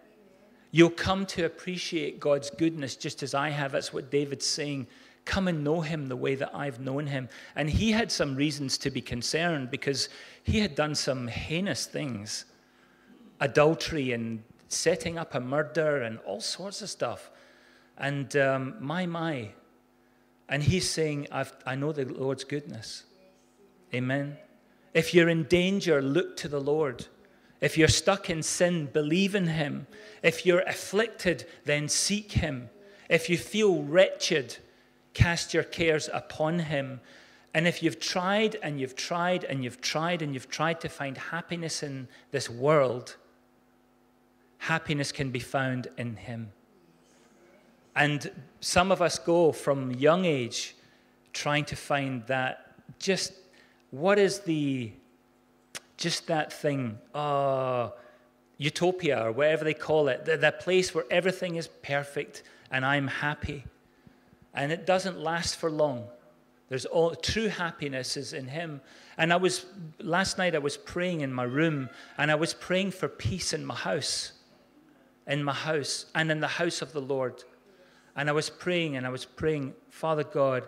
You'll 0.71 0.89
come 0.89 1.25
to 1.27 1.45
appreciate 1.45 2.19
God's 2.19 2.49
goodness 2.49 2.95
just 2.95 3.23
as 3.23 3.33
I 3.33 3.49
have. 3.49 3.71
That's 3.71 3.93
what 3.93 4.09
David's 4.09 4.45
saying 4.45 4.87
Come 5.25 5.47
and 5.47 5.63
know 5.63 5.81
him 5.81 6.07
the 6.07 6.15
way 6.15 6.35
that 6.35 6.53
I've 6.53 6.79
known 6.79 7.07
him. 7.07 7.29
And 7.55 7.69
he 7.69 7.91
had 7.91 8.11
some 8.11 8.35
reasons 8.35 8.77
to 8.79 8.91
be 8.91 9.01
concerned 9.01 9.71
because 9.71 10.09
he 10.43 10.59
had 10.59 10.75
done 10.75 10.95
some 10.95 11.27
heinous 11.27 11.85
things 11.85 12.45
adultery 13.41 14.13
and 14.13 14.43
setting 14.69 15.17
up 15.17 15.35
a 15.35 15.39
murder 15.39 16.01
and 16.01 16.19
all 16.19 16.39
sorts 16.39 16.81
of 16.81 16.89
stuff. 16.89 17.29
And 17.97 18.35
um, 18.37 18.75
my, 18.79 19.05
my. 19.05 19.49
And 20.47 20.63
he's 20.63 20.89
saying, 20.89 21.27
i 21.31 21.75
know 21.75 21.91
the 21.91 22.05
Lord's 22.05 22.43
goodness. 22.43 23.03
Amen. 23.93 24.37
If 24.93 25.13
you're 25.13 25.29
in 25.29 25.43
danger, 25.43 26.01
look 26.01 26.37
to 26.37 26.47
the 26.47 26.61
Lord. 26.61 27.07
If 27.61 27.77
you're 27.77 27.87
stuck 27.87 28.29
in 28.29 28.43
sin, 28.43 28.87
believe 28.87 29.35
in 29.35 29.47
Him. 29.47 29.87
If 30.21 30.45
you're 30.45 30.61
afflicted, 30.61 31.45
then 31.63 31.89
seek 31.89 32.33
Him. 32.33 32.69
If 33.09 33.29
you 33.29 33.37
feel 33.37 33.83
wretched, 33.83 34.57
cast 35.15 35.53
your 35.53 35.63
cares 35.63 36.07
upon 36.13 36.59
Him. 36.59 37.01
And 37.55 37.67
if 37.67 37.81
you've 37.81 37.99
tried 37.99 38.57
and 38.61 38.79
you've 38.79 38.95
tried 38.95 39.43
and 39.45 39.63
you've 39.63 39.81
tried 39.81 40.21
and 40.21 40.33
you've 40.33 40.49
tried 40.49 40.79
to 40.81 40.89
find 40.89 41.17
happiness 41.17 41.81
in 41.81 42.07
this 42.29 42.47
world, 42.49 43.15
happiness 44.59 45.11
can 45.11 45.31
be 45.31 45.39
found 45.39 45.87
in 45.97 46.17
Him. 46.17 46.51
And 47.95 48.29
some 48.59 48.91
of 48.91 49.01
us 49.01 49.17
go 49.17 49.51
from 49.51 49.91
young 49.91 50.25
age 50.25 50.75
trying 51.33 51.65
to 51.65 51.75
find 51.75 52.25
that 52.27 52.75
just 52.99 53.33
what 53.91 54.19
is 54.19 54.41
the 54.41 54.91
just 55.97 56.27
that 56.27 56.51
thing, 56.51 56.97
uh, 57.13 57.89
utopia 58.57 59.27
or 59.27 59.31
whatever 59.31 59.63
they 59.63 59.73
call 59.73 60.09
it, 60.09 60.25
the, 60.25 60.35
the 60.35 60.51
place 60.51 60.93
where 60.93 61.05
everything 61.09 61.55
is 61.55 61.69
perfect 61.81 62.43
and 62.69 62.85
I'm 62.85 63.07
happy. 63.07 63.63
And 64.55 64.71
it 64.71 64.85
doesn't 64.85 65.19
last 65.19 65.57
for 65.57 65.69
long. 65.69 66.07
There's 66.69 66.85
all 66.85 67.13
true 67.13 67.47
happiness 67.47 68.17
is 68.17 68.33
in 68.33 68.47
him. 68.47 68.81
And 69.17 69.31
I 69.31 69.35
was 69.35 69.65
last 69.99 70.37
night 70.37 70.55
I 70.55 70.59
was 70.59 70.77
praying 70.77 71.21
in 71.21 71.31
my 71.31 71.43
room 71.43 71.89
and 72.17 72.31
I 72.31 72.35
was 72.35 72.53
praying 72.53 72.91
for 72.91 73.07
peace 73.07 73.53
in 73.53 73.65
my 73.65 73.75
house. 73.75 74.31
In 75.27 75.43
my 75.43 75.53
house 75.53 76.05
and 76.15 76.31
in 76.31 76.39
the 76.39 76.47
house 76.47 76.81
of 76.81 76.91
the 76.91 77.01
Lord. 77.01 77.43
And 78.15 78.29
I 78.29 78.31
was 78.31 78.49
praying 78.49 78.95
and 78.95 79.05
I 79.05 79.09
was 79.09 79.25
praying, 79.25 79.73
Father 79.89 80.23
God, 80.23 80.63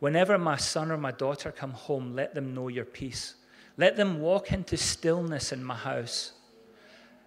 whenever 0.00 0.36
my 0.36 0.56
son 0.56 0.90
or 0.90 0.98
my 0.98 1.12
daughter 1.12 1.52
come 1.52 1.72
home, 1.72 2.14
let 2.14 2.34
them 2.34 2.54
know 2.54 2.68
your 2.68 2.84
peace. 2.84 3.36
Let 3.76 3.96
them 3.96 4.20
walk 4.20 4.52
into 4.52 4.76
stillness 4.76 5.52
in 5.52 5.62
my 5.62 5.76
house. 5.76 6.32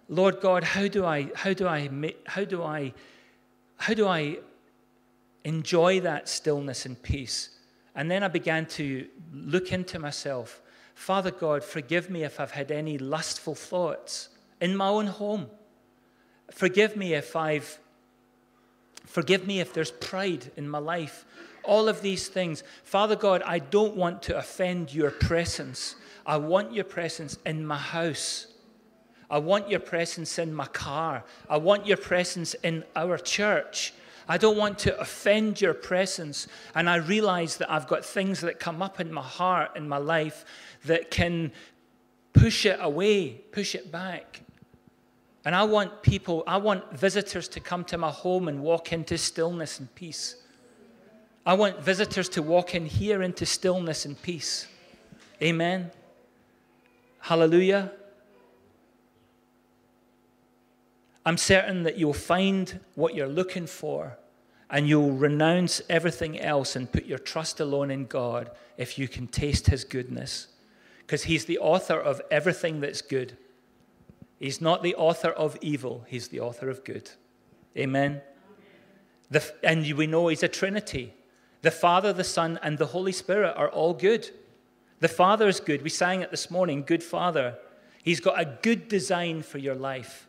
Lord 0.08 0.40
God, 0.40 0.62
how 0.62 0.88
do 0.88 1.04
I, 1.04 1.30
how 1.34 1.54
do 1.54 1.66
I, 1.66 1.88
how 2.26 2.44
do 2.44 2.62
I, 2.62 2.92
how 3.78 3.94
do 3.94 4.06
I 4.06 4.38
enjoy 5.44 6.00
that 6.00 6.28
stillness 6.28 6.86
and 6.86 7.00
peace? 7.02 7.50
And 7.94 8.10
then 8.10 8.22
I 8.22 8.28
began 8.28 8.66
to 8.66 9.06
look 9.32 9.72
into 9.72 9.98
myself. 9.98 10.62
Father 10.94 11.30
God, 11.30 11.62
forgive 11.64 12.10
me 12.10 12.22
if 12.24 12.40
I've 12.40 12.52
had 12.52 12.70
any 12.70 12.98
lustful 12.98 13.54
thoughts 13.54 14.28
in 14.60 14.76
my 14.76 14.88
own 14.88 15.06
home. 15.06 15.46
Forgive 16.50 16.96
me 16.96 17.14
if 17.14 17.36
I've 17.36 17.78
Forgive 19.04 19.46
me 19.46 19.60
if 19.60 19.72
there's 19.72 19.90
pride 19.90 20.50
in 20.56 20.68
my 20.68 20.78
life. 20.78 21.24
All 21.64 21.88
of 21.88 22.02
these 22.02 22.28
things. 22.28 22.64
Father 22.84 23.16
God, 23.16 23.42
I 23.44 23.58
don't 23.58 23.96
want 23.96 24.22
to 24.22 24.38
offend 24.38 24.94
your 24.94 25.10
presence. 25.10 25.96
I 26.24 26.36
want 26.38 26.72
your 26.72 26.84
presence 26.84 27.36
in 27.44 27.66
my 27.66 27.76
house. 27.76 28.46
I 29.30 29.38
want 29.38 29.68
your 29.68 29.80
presence 29.80 30.38
in 30.38 30.54
my 30.54 30.66
car. 30.66 31.24
I 31.48 31.56
want 31.56 31.86
your 31.86 31.96
presence 31.96 32.54
in 32.62 32.84
our 32.96 33.18
church. 33.18 33.92
I 34.28 34.38
don't 34.38 34.56
want 34.56 34.78
to 34.80 34.98
offend 34.98 35.60
your 35.60 35.74
presence. 35.74 36.48
And 36.74 36.88
I 36.88 36.96
realize 36.96 37.56
that 37.58 37.70
I've 37.70 37.86
got 37.86 38.04
things 38.04 38.40
that 38.40 38.60
come 38.60 38.82
up 38.82 39.00
in 39.00 39.12
my 39.12 39.22
heart, 39.22 39.76
in 39.76 39.88
my 39.88 39.98
life, 39.98 40.44
that 40.84 41.10
can 41.10 41.52
push 42.32 42.66
it 42.66 42.78
away, 42.80 43.40
push 43.52 43.74
it 43.74 43.90
back. 43.92 44.42
And 45.44 45.54
I 45.54 45.64
want 45.64 46.02
people, 46.02 46.44
I 46.46 46.56
want 46.56 46.92
visitors 46.96 47.48
to 47.48 47.60
come 47.60 47.84
to 47.86 47.98
my 47.98 48.10
home 48.10 48.48
and 48.48 48.60
walk 48.60 48.92
into 48.92 49.18
stillness 49.18 49.80
and 49.80 49.92
peace. 49.94 50.36
I 51.44 51.54
want 51.54 51.80
visitors 51.80 52.28
to 52.30 52.42
walk 52.42 52.76
in 52.76 52.86
here 52.86 53.22
into 53.22 53.44
stillness 53.44 54.04
and 54.04 54.20
peace. 54.22 54.68
Amen. 55.42 55.90
Hallelujah. 57.18 57.90
I'm 61.24 61.36
certain 61.36 61.84
that 61.84 61.98
you'll 61.98 62.12
find 62.12 62.80
what 62.94 63.14
you're 63.14 63.28
looking 63.28 63.66
for 63.66 64.18
and 64.72 64.88
you'll 64.88 65.12
renounce 65.12 65.82
everything 65.88 66.40
else 66.40 66.74
and 66.74 66.90
put 66.90 67.04
your 67.04 67.18
trust 67.18 67.60
alone 67.60 67.90
in 67.90 68.06
God 68.06 68.50
if 68.78 68.98
you 68.98 69.06
can 69.06 69.26
taste 69.26 69.66
His 69.66 69.84
goodness. 69.84 70.48
Because 71.00 71.24
He's 71.24 71.44
the 71.44 71.58
author 71.58 72.00
of 72.00 72.22
everything 72.30 72.80
that's 72.80 73.02
good. 73.02 73.36
He's 74.38 74.60
not 74.60 74.82
the 74.82 74.94
author 74.94 75.28
of 75.28 75.58
evil, 75.60 76.04
He's 76.08 76.28
the 76.28 76.40
author 76.40 76.70
of 76.70 76.84
good. 76.84 77.10
Amen. 77.76 78.22
The, 79.30 79.44
and 79.62 79.90
we 79.92 80.06
know 80.06 80.28
He's 80.28 80.42
a 80.42 80.48
Trinity. 80.48 81.14
The 81.60 81.70
Father, 81.70 82.12
the 82.12 82.24
Son, 82.24 82.58
and 82.62 82.76
the 82.76 82.86
Holy 82.86 83.12
Spirit 83.12 83.54
are 83.56 83.68
all 83.68 83.94
good. 83.94 84.30
The 84.98 85.08
Father 85.08 85.48
is 85.48 85.60
good. 85.60 85.82
We 85.82 85.90
sang 85.90 86.22
it 86.22 86.30
this 86.30 86.50
morning, 86.50 86.82
Good 86.82 87.02
Father. 87.02 87.56
He's 88.02 88.20
got 88.20 88.40
a 88.40 88.58
good 88.62 88.88
design 88.88 89.42
for 89.42 89.58
your 89.58 89.76
life. 89.76 90.26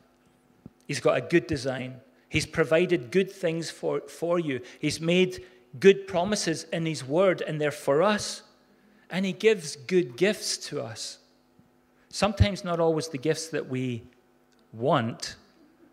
He's 0.86 1.00
got 1.00 1.18
a 1.18 1.22
good 1.22 1.48
design. 1.48 2.02
He's 2.30 2.46
provided 2.46 3.12
good 3.12 3.32
things 3.32 3.70
for, 3.70 4.02
for 4.02 4.40
you. 4.40 4.62
He's 4.80 5.00
made 5.00 5.46
good 5.80 6.08
promises 6.08 6.66
in 6.74 6.86
His 6.86 7.04
Word, 7.06 7.42
and 7.42 7.60
they're 7.60 7.72
for 7.72 8.02
us. 8.02 8.44
And 9.10 9.26
He 9.26 9.34
gives 9.34 9.76
good 9.76 10.18
gifts 10.18 10.58
to 10.70 10.82
us. 10.82 11.20
Sometimes 12.10 12.64
not 12.64 12.80
always 12.80 13.08
the 13.08 13.18
gifts 13.18 13.50
that 13.50 13.70
we 13.70 14.04
want, 14.72 15.36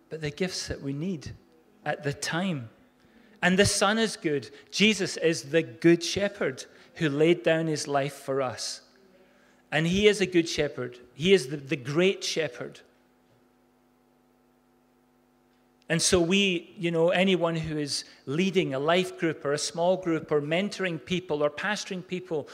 but 0.09 0.20
the 0.20 0.31
gifts 0.31 0.68
that 0.68 0.83
we 0.83 0.92
need 0.92 1.33
at 1.85 2.03
the 2.03 2.12
time. 2.12 2.70
And 3.42 3.59
the 3.59 3.66
Son 3.66 3.98
is 3.98 4.16
good. 4.16 4.50
Jesus 4.70 5.16
is 5.16 5.44
the 5.44 5.62
good 5.62 6.03
shepherd 6.03 6.64
who 6.94 7.09
laid 7.09 7.42
down 7.42 7.66
his 7.66 7.88
life 7.88 8.12
for 8.12 8.42
us. 8.42 8.83
And 9.72 9.87
he 9.87 10.09
is 10.09 10.20
a 10.20 10.26
good 10.26 10.48
shepherd, 10.48 10.98
he 11.14 11.33
is 11.33 11.48
the, 11.48 11.57
the 11.57 11.76
great 11.76 12.24
shepherd. 12.24 12.81
And 15.90 16.00
so, 16.00 16.18
we, 16.20 16.72
you 16.79 16.90
know, 16.90 17.11
anyone 17.11 17.57
who 17.57 17.76
is 17.76 18.05
leading 18.24 18.72
a 18.72 18.79
life 18.79 19.18
group 19.18 19.44
or 19.44 19.53
a 19.53 19.59
small 19.59 19.98
group 19.98 20.33
or 20.33 20.40
mentoring 20.40 21.05
people 21.05 21.42
or 21.42 21.50
pastoring 21.50 22.07
people, 22.07 22.48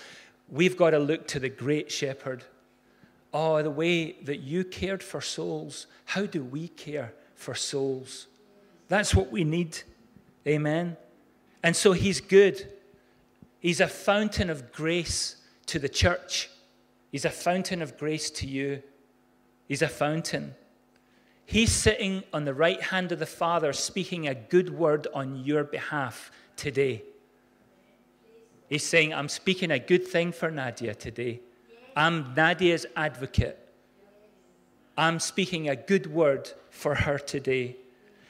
we've 0.49 0.77
got 0.77 0.91
to 0.91 0.99
look 0.99 1.29
to 1.29 1.39
the 1.39 1.49
great 1.49 1.93
shepherd 1.93 2.43
Oh, 3.39 3.63
the 3.63 3.71
way 3.71 4.13
that 4.23 4.39
you 4.39 4.65
cared 4.65 5.03
for 5.03 5.21
souls. 5.21 5.89
How 6.07 6.25
do 6.25 6.43
we 6.43 6.69
care 6.69 7.13
for 7.35 7.55
souls? 7.55 8.29
That's 8.89 9.15
what 9.15 9.31
we 9.31 9.45
need. 9.45 9.77
Amen. 10.49 10.97
And 11.63 11.77
so 11.77 11.93
he's 11.93 12.19
good. 12.19 12.67
He's 13.61 13.81
a 13.81 13.89
fountain 13.89 14.49
of 14.49 14.73
grace 14.73 15.37
to 15.67 15.79
the 15.79 15.89
church. 15.91 16.49
He's 17.13 17.27
a 17.27 17.31
fountain 17.31 17.83
of 17.83 17.99
grace 17.99 18.31
to 18.31 18.47
you. 18.47 18.83
He's 19.69 19.83
a 19.83 19.89
fountain. 19.89 20.55
He's 21.47 21.71
sitting 21.71 22.25
on 22.33 22.45
the 22.45 22.53
right 22.53 22.83
hand 22.83 23.13
of 23.13 23.21
the 23.21 23.27
Father, 23.27 23.73
speaking 23.73 24.27
a 24.27 24.35
good 24.35 24.77
word 24.77 25.07
on 25.15 25.37
your 25.45 25.63
behalf 25.63 26.33
today. 26.57 27.05
He's 28.69 28.85
saying, 28.85 29.15
I'm 29.15 29.29
speaking 29.29 29.71
a 29.71 29.79
good 29.79 30.07
thing 30.07 30.33
for 30.33 30.51
Nadia 30.51 30.95
today. 30.95 31.41
I'm 31.95 32.35
Nadia's 32.35 32.85
advocate. 32.97 33.59
I'm 34.99 35.21
speaking 35.21 35.69
a 35.69 35.77
good 35.77 36.13
word 36.13 36.51
for 36.69 36.97
her 36.97 37.17
today. 37.17 37.77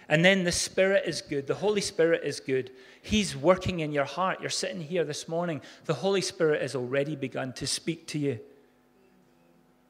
And 0.09 0.25
then 0.25 0.45
the 0.45 0.53
Spirit 0.53 1.05
is 1.07 1.23
good. 1.23 1.47
The 1.47 1.55
Holy 1.55 1.81
Spirit 1.81 2.23
is 2.23 2.39
good. 2.39 2.71
He's 3.01 3.35
working 3.35 3.81
in 3.81 3.93
your 3.93 4.05
heart. 4.05 4.41
You're 4.41 4.51
sitting 4.51 4.83
here 4.83 5.05
this 5.05 5.27
morning. 5.27 5.63
The 5.87 5.95
Holy 5.95 6.21
Spirit 6.21 6.61
has 6.61 6.75
already 6.75 7.17
begun 7.17 7.55
to 7.55 7.67
speak 7.67 8.07
to 8.09 8.19
you. 8.19 8.41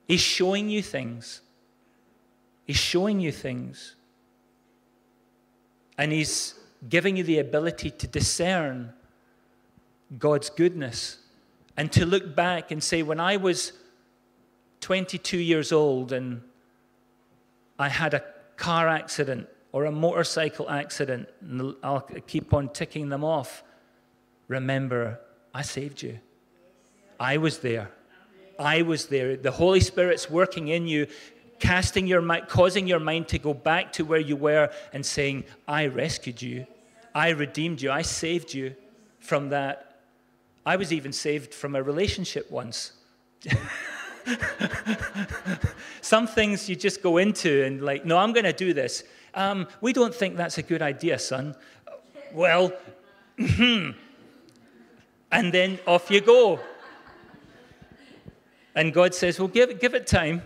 He's 0.06 0.20
showing 0.20 0.68
you 0.68 0.80
things. 0.80 1.40
He's 2.66 2.76
showing 2.76 3.20
you 3.20 3.33
things. 3.33 3.94
And 5.96 6.12
He's 6.12 6.55
giving 6.88 7.16
you 7.16 7.22
the 7.22 7.38
ability 7.38 7.90
to 7.90 8.07
discern 8.07 8.92
God's 10.18 10.50
goodness 10.50 11.18
and 11.76 11.90
to 11.92 12.05
look 12.05 12.35
back 12.35 12.70
and 12.70 12.83
say, 12.83 13.02
when 13.02 13.20
I 13.20 13.37
was 13.37 13.72
22 14.81 15.38
years 15.38 15.72
old 15.72 16.12
and 16.12 16.42
I 17.79 17.88
had 17.88 18.14
a 18.14 18.24
car 18.57 18.88
accident 18.88 19.48
or 19.72 19.85
a 19.85 19.92
motorcycle 19.92 20.70
accident, 20.70 21.29
and 21.40 21.74
I'll 21.83 22.00
keep 22.00 22.55
on 22.55 22.70
ticking 22.70 23.11
them 23.11 23.24
off, 23.24 23.62
remember, 24.48 25.20
I 25.52 25.62
saved 25.62 26.02
you. 26.02 26.18
I 27.20 27.37
was 27.37 27.59
there. 27.59 27.90
I 28.59 28.83
was 28.83 29.07
there. 29.07 29.37
The 29.37 29.50
Holy 29.50 29.81
Spirit's 29.81 30.31
working 30.31 30.68
in 30.68 30.87
you, 30.87 31.09
casting 31.59 32.07
your 32.07 32.23
mind, 32.23 32.49
causing 32.49 32.87
your 32.87 33.01
mind 33.01 33.29
to 33.29 33.38
go 33.38 33.55
back 33.55 33.92
to 33.95 34.05
where 34.05 34.21
you 34.21 34.37
were 34.37 34.71
and 34.92 35.05
saying, 35.05 35.45
I 35.66 35.87
rescued 35.87 36.42
you. 36.42 36.66
I 37.14 37.31
redeemed 37.31 37.81
you. 37.81 37.90
I 37.90 38.03
saved 38.03 38.53
you 38.53 38.75
from 39.21 39.49
that 39.51 39.87
I 40.66 40.75
was 40.75 40.92
even 40.92 41.12
saved 41.12 41.55
from 41.55 41.77
a 41.77 41.83
relationship 41.83 42.51
once. 42.51 42.92
Some 46.01 46.27
things 46.27 46.69
you 46.69 46.75
just 46.75 47.03
go 47.03 47.19
into 47.19 47.64
and, 47.64 47.81
like, 47.81 48.05
no, 48.05 48.19
I'm 48.19 48.33
going 48.33 48.45
to 48.45 48.53
do 48.53 48.75
this. 48.75 49.05
Um, 49.33 49.69
we 49.81 49.92
don't 49.92 50.12
think 50.12 50.37
that's 50.37 50.59
a 50.59 50.62
good 50.62 50.83
idea, 50.83 51.21
son. 51.21 51.55
Well, 52.33 52.73
and 53.38 53.95
then 55.31 55.79
off 55.87 56.11
you 56.11 56.21
go. 56.21 56.59
And 58.75 58.92
God 58.92 59.14
says, 59.14 59.38
well, 59.38 59.47
give, 59.47 59.81
give 59.81 59.95
it 59.95 60.09
time. 60.09 60.42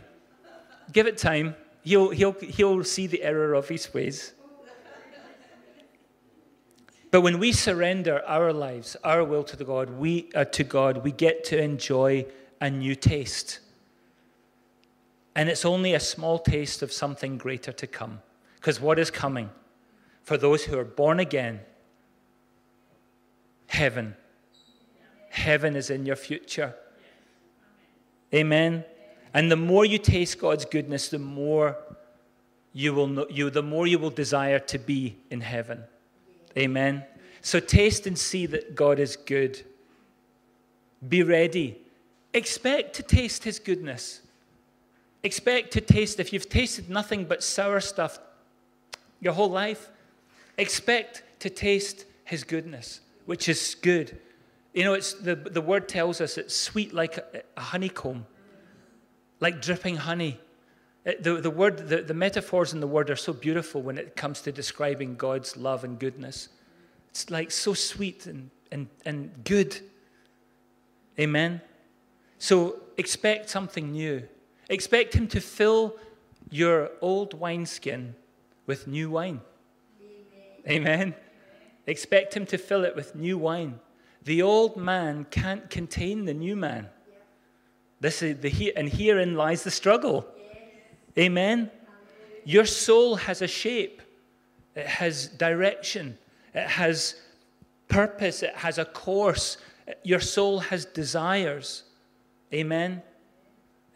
Give 0.92 1.06
it 1.06 1.18
time. 1.18 1.54
He'll, 1.82 2.10
he'll, 2.10 2.32
he'll 2.32 2.84
see 2.84 3.06
the 3.06 3.22
error 3.22 3.54
of 3.54 3.68
his 3.68 3.92
ways. 3.94 4.34
But 7.10 7.22
when 7.22 7.38
we 7.38 7.52
surrender 7.52 8.22
our 8.26 8.52
lives, 8.52 8.96
our 9.02 9.24
will 9.24 9.42
to 9.44 9.56
the 9.56 9.64
God, 9.64 9.90
we 9.90 10.28
uh, 10.34 10.44
to 10.44 10.62
God, 10.62 11.02
we 11.02 11.10
get 11.10 11.42
to 11.44 11.60
enjoy 11.60 12.26
a 12.60 12.70
new 12.70 12.94
taste. 12.94 13.58
And 15.34 15.48
it's 15.48 15.64
only 15.64 15.94
a 15.94 16.00
small 16.00 16.38
taste 16.38 16.82
of 16.82 16.92
something 16.92 17.36
greater 17.36 17.72
to 17.72 17.86
come. 17.86 18.20
Because 18.56 18.80
what 18.80 18.98
is 18.98 19.10
coming 19.10 19.50
for 20.22 20.36
those 20.36 20.64
who 20.64 20.78
are 20.78 20.84
born 20.84 21.18
again? 21.18 21.60
Heaven. 23.66 24.14
Heaven 25.30 25.76
is 25.76 25.90
in 25.90 26.06
your 26.06 26.16
future. 26.16 26.74
Amen. 28.34 28.84
And 29.32 29.50
the 29.50 29.56
more 29.56 29.84
you 29.84 29.98
taste 29.98 30.38
God's 30.38 30.64
goodness, 30.64 31.08
the 31.08 31.18
more 31.18 31.76
you 32.72 32.92
will 32.94 33.06
know, 33.06 33.26
you, 33.30 33.50
the 33.50 33.62
more 33.62 33.86
you 33.86 33.98
will 33.98 34.10
desire 34.10 34.58
to 34.58 34.78
be 34.78 35.16
in 35.30 35.40
heaven. 35.40 35.84
Amen. 36.56 37.04
So 37.42 37.60
taste 37.60 38.06
and 38.06 38.18
see 38.18 38.46
that 38.46 38.74
God 38.74 38.98
is 38.98 39.16
good. 39.16 39.62
Be 41.06 41.22
ready. 41.22 41.78
Expect 42.34 42.94
to 42.96 43.02
taste 43.02 43.44
his 43.44 43.58
goodness. 43.58 44.20
Expect 45.22 45.72
to 45.72 45.80
taste, 45.80 46.18
if 46.20 46.32
you've 46.32 46.48
tasted 46.48 46.88
nothing 46.88 47.24
but 47.24 47.42
sour 47.42 47.80
stuff 47.80 48.18
your 49.20 49.32
whole 49.32 49.50
life, 49.50 49.90
expect 50.56 51.22
to 51.40 51.50
taste 51.50 52.04
his 52.24 52.44
goodness, 52.44 53.00
which 53.26 53.48
is 53.48 53.76
good. 53.82 54.18
You 54.72 54.84
know, 54.84 54.94
it's 54.94 55.14
the, 55.14 55.34
the 55.34 55.60
word 55.60 55.88
tells 55.88 56.20
us 56.20 56.38
it's 56.38 56.56
sweet 56.56 56.94
like 56.94 57.18
a, 57.18 57.42
a 57.56 57.60
honeycomb, 57.60 58.26
like 59.40 59.60
dripping 59.60 59.96
honey. 59.96 60.38
The, 61.04 61.40
the 61.40 61.50
word, 61.50 61.88
the, 61.88 62.02
the 62.02 62.14
metaphors 62.14 62.72
in 62.72 62.80
the 62.80 62.86
word 62.86 63.08
are 63.08 63.16
so 63.16 63.32
beautiful 63.32 63.80
when 63.80 63.96
it 63.96 64.16
comes 64.16 64.42
to 64.42 64.52
describing 64.52 65.16
God's 65.16 65.56
love 65.56 65.82
and 65.82 65.98
goodness. 65.98 66.50
It's 67.08 67.30
like 67.30 67.50
so 67.50 67.74
sweet 67.74 68.26
and, 68.26 68.50
and, 68.70 68.88
and 69.04 69.30
good. 69.44 69.80
Amen. 71.18 71.62
So 72.38 72.82
expect 72.96 73.48
something 73.50 73.92
new. 73.92 74.22
Expect 74.68 75.14
Him 75.14 75.26
to 75.28 75.40
fill 75.40 75.96
your 76.50 76.90
old 77.00 77.34
wineskin 77.34 78.14
with 78.66 78.86
new 78.86 79.10
wine. 79.10 79.40
Amen. 80.68 80.86
Amen. 80.86 81.14
Expect 81.86 82.34
Him 82.34 82.46
to 82.46 82.58
fill 82.58 82.84
it 82.84 82.94
with 82.94 83.14
new 83.14 83.38
wine. 83.38 83.80
The 84.22 84.42
old 84.42 84.76
man 84.76 85.26
can't 85.30 85.70
contain 85.70 86.26
the 86.26 86.34
new 86.34 86.54
man. 86.54 86.88
This 88.00 88.22
is 88.22 88.40
the, 88.40 88.72
and 88.76 88.88
herein 88.88 89.34
lies 89.34 89.62
the 89.62 89.70
struggle. 89.70 90.26
Amen. 91.18 91.70
Your 92.44 92.64
soul 92.64 93.16
has 93.16 93.42
a 93.42 93.46
shape, 93.46 94.00
it 94.74 94.86
has 94.86 95.28
direction, 95.28 96.16
it 96.54 96.66
has 96.66 97.16
purpose, 97.88 98.42
it 98.42 98.54
has 98.56 98.78
a 98.78 98.84
course. 98.84 99.58
Your 100.02 100.20
soul 100.20 100.60
has 100.60 100.84
desires. 100.84 101.82
Amen. 102.54 103.02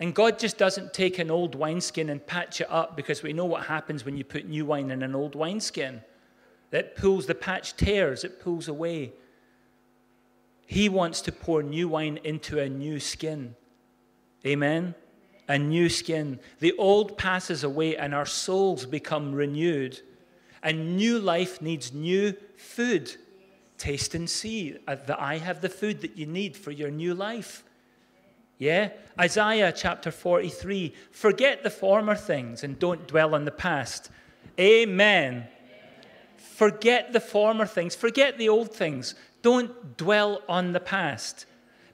And 0.01 0.15
God 0.15 0.39
just 0.39 0.59
doesn't 0.59 0.93
take 0.93 1.19
an 1.19 1.31
old 1.31 1.55
wineskin 1.55 2.11
and 2.11 2.25
patch 2.27 2.61
it 2.61 2.67
up 2.71 2.97
because 2.97 3.23
we 3.23 3.33
know 3.33 3.45
what 3.45 3.67
happens 3.67 4.05
when 4.05 4.17
you 4.17 4.25
put 4.25 4.47
new 4.47 4.67
wine 4.67 4.91
in 4.91 5.03
an 5.03 5.15
old 5.15 5.35
wineskin. 5.35 6.03
It 6.73 6.97
pulls, 6.97 7.27
the 7.27 7.37
patch 7.37 7.77
tears, 7.77 8.25
it 8.25 8.41
pulls 8.41 8.67
away. 8.67 9.13
He 10.67 10.89
wants 10.89 11.21
to 11.23 11.33
pour 11.33 11.63
new 11.63 11.89
wine 11.89 12.19
into 12.25 12.59
a 12.59 12.69
new 12.69 12.99
skin. 12.99 13.55
Amen? 14.47 14.95
A 15.49 15.59
new 15.59 15.89
skin. 15.89 16.41
The 16.61 16.75
old 16.77 17.19
passes 17.19 17.65
away 17.65 17.97
and 17.97 18.15
our 18.15 18.27
souls 18.27 18.87
become 18.87 19.35
renewed. 19.35 20.01
And 20.63 20.97
new 20.97 21.19
life 21.19 21.61
needs 21.61 21.93
new 21.93 22.35
food. 22.57 23.17
Taste 23.77 24.15
and 24.15 24.29
see 24.29 24.77
that 24.87 25.21
I 25.21 25.39
have 25.39 25.61
the 25.61 25.69
food 25.69 26.01
that 26.03 26.17
you 26.17 26.27
need 26.27 26.57
for 26.57 26.71
your 26.71 26.91
new 26.91 27.15
life. 27.15 27.65
Yeah? 28.59 28.91
Isaiah 29.19 29.73
chapter 29.73 30.11
43 30.11 30.95
Forget 31.11 31.63
the 31.63 31.71
former 31.71 32.15
things 32.15 32.65
and 32.65 32.79
don't 32.79 33.07
dwell 33.07 33.35
on 33.35 33.45
the 33.45 33.51
past. 33.51 34.11
Amen. 34.59 35.35
Amen. 35.35 35.49
Forget 36.37 37.13
the 37.13 37.21
former 37.21 37.67
things, 37.67 37.97
forget 37.97 38.39
the 38.39 38.49
old 38.49 38.73
things. 38.73 39.17
Don't 39.43 39.97
dwell 39.97 40.41
on 40.49 40.73
the 40.73 40.81
past 40.81 41.47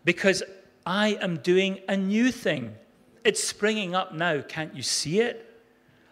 because 0.05 0.43
I 0.91 1.11
am 1.21 1.37
doing 1.37 1.79
a 1.87 1.97
new 1.97 2.33
thing. 2.33 2.75
It's 3.23 3.45
springing 3.45 3.95
up 3.95 4.13
now. 4.13 4.41
Can't 4.41 4.75
you 4.75 4.83
see 4.83 5.21
it? 5.21 5.63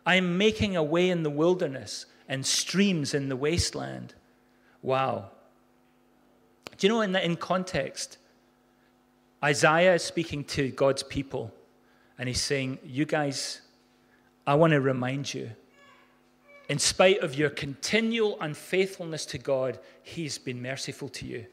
I 0.07 0.15
am 0.15 0.39
making 0.39 0.77
a 0.77 0.85
way 0.85 1.11
in 1.11 1.25
the 1.25 1.31
wilderness 1.31 2.07
and 2.29 2.47
streams 2.47 3.13
in 3.13 3.29
the 3.29 3.35
wasteland. 3.35 4.15
Wow. 4.81 5.31
Do 6.77 6.87
you 6.87 6.93
know, 6.93 7.01
in, 7.01 7.11
the, 7.11 7.25
in 7.25 7.35
context, 7.35 8.19
Isaiah 9.43 9.95
is 9.95 10.05
speaking 10.05 10.45
to 10.45 10.69
God's 10.69 11.03
people, 11.03 11.53
and 12.17 12.29
he's 12.29 12.41
saying, 12.41 12.79
You 12.85 13.05
guys, 13.05 13.63
I 14.47 14.55
want 14.55 14.75
to 14.75 14.81
remind 14.81 15.35
you, 15.35 15.51
in 16.69 16.79
spite 16.79 17.19
of 17.19 17.35
your 17.35 17.51
continual 17.51 18.41
unfaithfulness 18.41 19.27
to 19.27 19.39
God, 19.39 19.81
He's 20.05 20.39
been 20.39 20.63
merciful 20.63 21.09
to 21.09 21.27
you. 21.27 21.47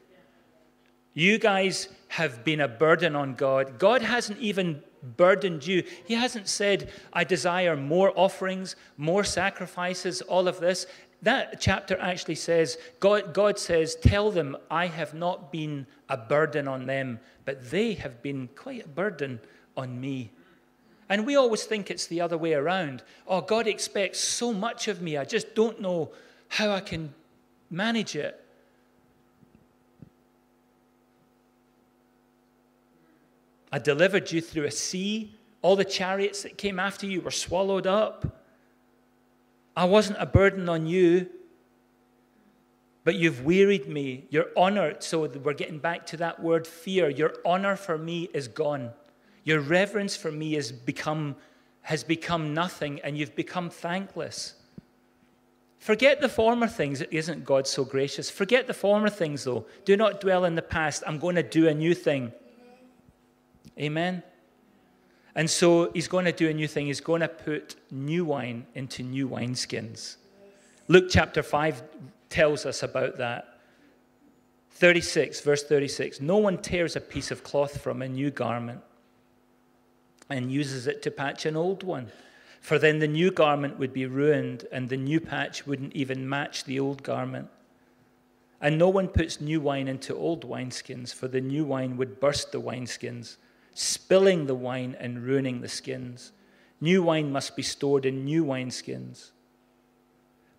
You 1.16 1.38
guys 1.38 1.88
have 2.08 2.44
been 2.44 2.60
a 2.60 2.68
burden 2.68 3.16
on 3.16 3.36
God. 3.36 3.78
God 3.78 4.02
hasn't 4.02 4.38
even 4.38 4.82
burdened 5.16 5.66
you. 5.66 5.82
He 6.04 6.12
hasn't 6.12 6.46
said, 6.46 6.92
I 7.10 7.24
desire 7.24 7.74
more 7.74 8.12
offerings, 8.14 8.76
more 8.98 9.24
sacrifices, 9.24 10.20
all 10.20 10.46
of 10.46 10.60
this. 10.60 10.86
That 11.22 11.58
chapter 11.58 11.98
actually 11.98 12.34
says, 12.34 12.76
God, 13.00 13.32
God 13.32 13.58
says, 13.58 13.94
Tell 13.96 14.30
them 14.30 14.58
I 14.70 14.88
have 14.88 15.14
not 15.14 15.50
been 15.50 15.86
a 16.10 16.18
burden 16.18 16.68
on 16.68 16.84
them, 16.84 17.20
but 17.46 17.70
they 17.70 17.94
have 17.94 18.20
been 18.20 18.50
quite 18.54 18.84
a 18.84 18.88
burden 18.88 19.40
on 19.74 19.98
me. 19.98 20.32
And 21.08 21.24
we 21.24 21.34
always 21.34 21.64
think 21.64 21.90
it's 21.90 22.08
the 22.08 22.20
other 22.20 22.36
way 22.36 22.52
around. 22.52 23.02
Oh, 23.26 23.40
God 23.40 23.66
expects 23.66 24.20
so 24.20 24.52
much 24.52 24.86
of 24.86 25.00
me, 25.00 25.16
I 25.16 25.24
just 25.24 25.54
don't 25.54 25.80
know 25.80 26.10
how 26.48 26.72
I 26.72 26.80
can 26.80 27.14
manage 27.70 28.14
it. 28.16 28.45
I 33.72 33.78
delivered 33.78 34.30
you 34.32 34.40
through 34.40 34.64
a 34.64 34.70
sea. 34.70 35.34
All 35.62 35.76
the 35.76 35.84
chariots 35.84 36.42
that 36.42 36.58
came 36.58 36.78
after 36.78 37.06
you 37.06 37.20
were 37.20 37.30
swallowed 37.30 37.86
up. 37.86 38.42
I 39.76 39.84
wasn't 39.84 40.18
a 40.20 40.26
burden 40.26 40.68
on 40.68 40.86
you, 40.86 41.28
but 43.04 43.16
you've 43.16 43.44
wearied 43.44 43.88
me. 43.88 44.26
Your 44.30 44.46
honor, 44.56 44.94
so 45.00 45.26
we're 45.26 45.52
getting 45.52 45.78
back 45.78 46.06
to 46.06 46.16
that 46.18 46.42
word 46.42 46.66
fear. 46.66 47.08
Your 47.08 47.34
honor 47.44 47.76
for 47.76 47.98
me 47.98 48.28
is 48.32 48.48
gone. 48.48 48.90
Your 49.44 49.60
reverence 49.60 50.16
for 50.16 50.32
me 50.32 50.54
has 50.54 50.72
become, 50.72 51.36
has 51.82 52.02
become 52.02 52.54
nothing, 52.54 53.00
and 53.04 53.18
you've 53.18 53.36
become 53.36 53.70
thankless. 53.70 54.54
Forget 55.78 56.20
the 56.20 56.28
former 56.28 56.66
things. 56.66 57.02
Isn't 57.02 57.44
God 57.44 57.66
so 57.66 57.84
gracious? 57.84 58.30
Forget 58.30 58.66
the 58.66 58.74
former 58.74 59.08
things, 59.08 59.44
though. 59.44 59.66
Do 59.84 59.96
not 59.96 60.20
dwell 60.20 60.44
in 60.44 60.54
the 60.54 60.62
past. 60.62 61.04
I'm 61.06 61.18
going 61.18 61.36
to 61.36 61.42
do 61.42 61.68
a 61.68 61.74
new 61.74 61.94
thing. 61.94 62.32
Amen. 63.78 64.22
And 65.34 65.48
so 65.50 65.90
he's 65.92 66.08
going 66.08 66.24
to 66.24 66.32
do 66.32 66.48
a 66.48 66.54
new 66.54 66.66
thing. 66.66 66.86
He's 66.86 67.00
going 67.00 67.20
to 67.20 67.28
put 67.28 67.76
new 67.90 68.24
wine 68.24 68.66
into 68.74 69.02
new 69.02 69.28
wineskins. 69.28 70.16
Luke 70.88 71.06
chapter 71.10 71.42
5 71.42 71.82
tells 72.30 72.64
us 72.64 72.82
about 72.82 73.18
that. 73.18 73.60
36, 74.70 75.40
verse 75.40 75.62
36 75.64 76.20
No 76.20 76.36
one 76.38 76.58
tears 76.58 76.96
a 76.96 77.00
piece 77.00 77.30
of 77.30 77.42
cloth 77.42 77.80
from 77.80 78.02
a 78.02 78.08
new 78.08 78.30
garment 78.30 78.80
and 80.28 80.50
uses 80.50 80.86
it 80.86 81.02
to 81.02 81.10
patch 81.10 81.46
an 81.46 81.56
old 81.56 81.82
one. 81.82 82.10
For 82.60 82.78
then 82.78 82.98
the 82.98 83.08
new 83.08 83.30
garment 83.30 83.78
would 83.78 83.92
be 83.92 84.06
ruined, 84.06 84.66
and 84.72 84.88
the 84.88 84.96
new 84.96 85.20
patch 85.20 85.66
wouldn't 85.66 85.94
even 85.94 86.28
match 86.28 86.64
the 86.64 86.80
old 86.80 87.02
garment. 87.02 87.48
And 88.60 88.76
no 88.76 88.88
one 88.88 89.06
puts 89.06 89.40
new 89.40 89.60
wine 89.60 89.86
into 89.86 90.16
old 90.16 90.48
wineskins, 90.48 91.14
for 91.14 91.28
the 91.28 91.40
new 91.40 91.64
wine 91.64 91.96
would 91.96 92.18
burst 92.18 92.50
the 92.50 92.60
wineskins, 92.60 93.36
spilling 93.78 94.46
the 94.46 94.54
wine 94.54 94.96
and 94.98 95.22
ruining 95.22 95.60
the 95.60 95.68
skins. 95.68 96.32
New 96.80 97.02
wine 97.02 97.30
must 97.30 97.54
be 97.56 97.62
stored 97.62 98.06
in 98.06 98.24
new 98.24 98.44
wineskins. 98.44 99.32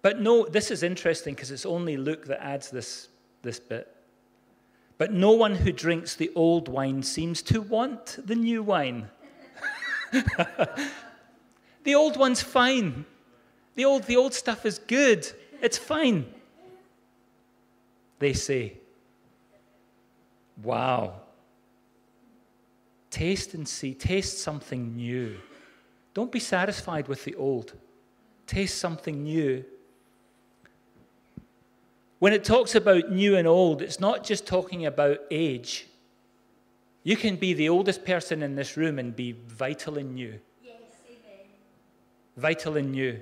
But 0.03 0.21
no, 0.21 0.45
this 0.45 0.69
is 0.69 0.84
interesting 0.84 1.34
because 1.34 1.49
it's 1.49 1.65
only 1.65 1.97
Luke 1.97 2.25
that 2.27 2.43
adds 2.43 2.69
this, 2.69 3.10
this 3.41 3.60
bit. 3.60 3.93
But 4.99 5.12
no 5.12 5.32
one 5.32 5.56
who 5.56 5.71
drinks 5.71 6.15
the 6.15 6.32
old 6.36 6.67
wine 6.67 7.01
seems 7.01 7.41
to 7.43 7.60
want 7.62 8.19
the 8.23 8.36
new 8.36 8.62
wine. 8.62 9.10
the 10.12 11.95
old 11.95 12.17
one's 12.17 12.41
fine. 12.41 13.06
The 13.75 13.86
old, 13.86 14.03
the 14.03 14.15
old 14.15 14.34
stuff 14.34 14.65
is 14.65 14.77
good. 14.80 15.27
It's 15.62 15.77
fine. 15.77 16.32
They 18.19 18.34
say, 18.34 18.77
Wow. 20.63 21.21
Taste 23.10 23.54
and 23.54 23.67
see. 23.67 23.93
Taste 23.93 24.39
something 24.39 24.96
new. 24.96 25.38
Don't 26.13 26.32
be 26.32 26.39
satisfied 26.39 27.08
with 27.08 27.24
the 27.24 27.36
old. 27.36 27.74
Taste 28.46 28.78
something 28.78 29.24
new. 29.24 29.63
When 32.20 32.34
it 32.34 32.43
talks 32.43 32.74
about 32.74 33.12
new 33.12 33.36
and 33.36 33.48
old, 33.48 33.82
it's 33.82 34.00
not 34.00 34.24
just 34.24 34.48
talking 34.48 34.86
about 34.86 35.20
age. 35.30 35.88
You 37.04 37.15
can 37.15 37.36
be 37.36 37.54
the 37.54 37.70
oldest 37.70 38.04
person 38.04 38.41
in 38.41 38.56
this 38.56 38.76
room 38.76 39.00
and 39.00 39.15
be 39.15 39.36
vital 39.48 39.98
and 39.98 40.15
new. 40.15 40.39
Yes, 40.63 40.74
amen. 41.08 41.46
Vital 42.36 42.78
and 42.78 42.91
new. 42.91 43.20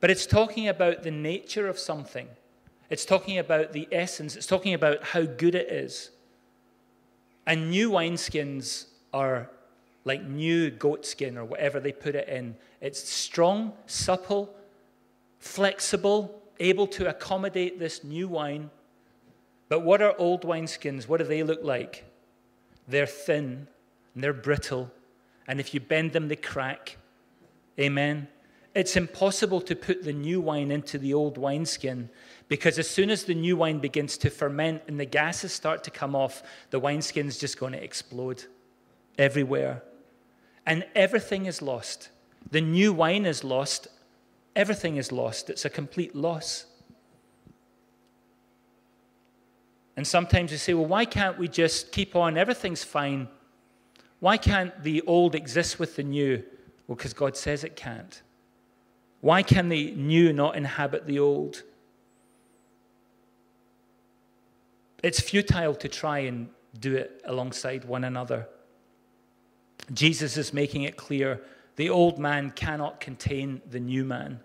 But 0.00 0.10
it's 0.10 0.26
talking 0.26 0.68
about 0.68 1.02
the 1.02 1.10
nature 1.10 1.68
of 1.68 1.78
something. 1.78 2.28
It's 2.90 3.04
talking 3.04 3.38
about 3.38 3.72
the 3.72 3.86
essence. 3.92 4.34
It's 4.34 4.46
talking 4.46 4.74
about 4.74 5.04
how 5.04 5.22
good 5.22 5.54
it 5.54 5.70
is. 5.70 6.10
And 7.46 7.70
new 7.70 7.90
wineskins 7.90 8.86
are 9.12 9.50
like 10.04 10.22
new 10.22 10.70
goat 10.70 11.04
skin 11.04 11.36
or 11.36 11.44
whatever 11.44 11.80
they 11.80 11.92
put 11.92 12.14
it 12.14 12.28
in. 12.28 12.56
It's 12.80 13.08
strong, 13.08 13.72
supple, 13.86 14.54
flexible, 15.38 16.42
able 16.58 16.86
to 16.88 17.08
accommodate 17.08 17.78
this 17.78 18.02
new 18.04 18.28
wine. 18.28 18.70
But 19.68 19.80
what 19.80 20.02
are 20.02 20.14
old 20.18 20.42
wineskins? 20.42 21.08
What 21.08 21.18
do 21.18 21.24
they 21.24 21.42
look 21.42 21.62
like? 21.62 22.04
They're 22.88 23.06
thin 23.06 23.68
and 24.14 24.24
they're 24.24 24.32
brittle. 24.32 24.90
And 25.46 25.60
if 25.60 25.74
you 25.74 25.80
bend 25.80 26.12
them, 26.12 26.28
they 26.28 26.36
crack. 26.36 26.96
Amen. 27.78 28.28
It's 28.74 28.96
impossible 28.96 29.60
to 29.62 29.74
put 29.74 30.04
the 30.04 30.12
new 30.12 30.40
wine 30.40 30.70
into 30.70 30.96
the 30.96 31.12
old 31.12 31.36
wineskin 31.36 32.08
because 32.48 32.78
as 32.78 32.88
soon 32.88 33.10
as 33.10 33.24
the 33.24 33.34
new 33.34 33.56
wine 33.56 33.80
begins 33.80 34.16
to 34.18 34.30
ferment 34.30 34.82
and 34.86 34.98
the 34.98 35.04
gases 35.04 35.52
start 35.52 35.82
to 35.84 35.90
come 35.90 36.14
off, 36.14 36.42
the 36.70 36.78
wineskin's 36.78 37.36
just 37.36 37.58
going 37.58 37.72
to 37.72 37.82
explode 37.82 38.44
everywhere. 39.18 39.82
And 40.66 40.84
everything 40.94 41.46
is 41.46 41.62
lost. 41.62 42.10
The 42.50 42.60
new 42.60 42.92
wine 42.92 43.26
is 43.26 43.44
lost. 43.44 43.88
Everything 44.56 44.96
is 44.96 45.12
lost. 45.12 45.50
It's 45.50 45.64
a 45.64 45.70
complete 45.70 46.14
loss. 46.14 46.66
And 49.96 50.06
sometimes 50.06 50.50
we 50.50 50.56
say, 50.56 50.74
well, 50.74 50.86
why 50.86 51.04
can't 51.04 51.38
we 51.38 51.48
just 51.48 51.92
keep 51.92 52.16
on? 52.16 52.38
Everything's 52.38 52.84
fine. 52.84 53.28
Why 54.20 54.36
can't 54.36 54.82
the 54.82 55.02
old 55.02 55.34
exist 55.34 55.78
with 55.78 55.96
the 55.96 56.02
new? 56.02 56.42
Well, 56.86 56.96
because 56.96 57.12
God 57.12 57.36
says 57.36 57.64
it 57.64 57.76
can't. 57.76 58.22
Why 59.20 59.42
can 59.42 59.68
the 59.68 59.92
new 59.92 60.32
not 60.32 60.56
inhabit 60.56 61.06
the 61.06 61.18
old? 61.18 61.62
It's 65.02 65.20
futile 65.20 65.74
to 65.76 65.88
try 65.88 66.20
and 66.20 66.48
do 66.78 66.94
it 66.96 67.22
alongside 67.24 67.84
one 67.84 68.04
another. 68.04 68.48
Jesus 69.92 70.36
is 70.36 70.52
making 70.52 70.82
it 70.82 70.96
clear 70.96 71.40
the 71.76 71.90
old 71.90 72.18
man 72.18 72.50
cannot 72.50 73.00
contain 73.00 73.62
the 73.68 73.80
new 73.80 74.04
man, 74.04 74.40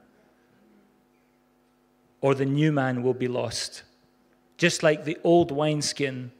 or 2.21 2.33
the 2.33 2.45
new 2.45 2.71
man 2.71 3.03
will 3.03 3.13
be 3.13 3.27
lost. 3.27 3.83
Just 4.57 4.83
like 4.83 5.03
the 5.03 5.17
old 5.23 5.51
wineskin, 5.51 6.31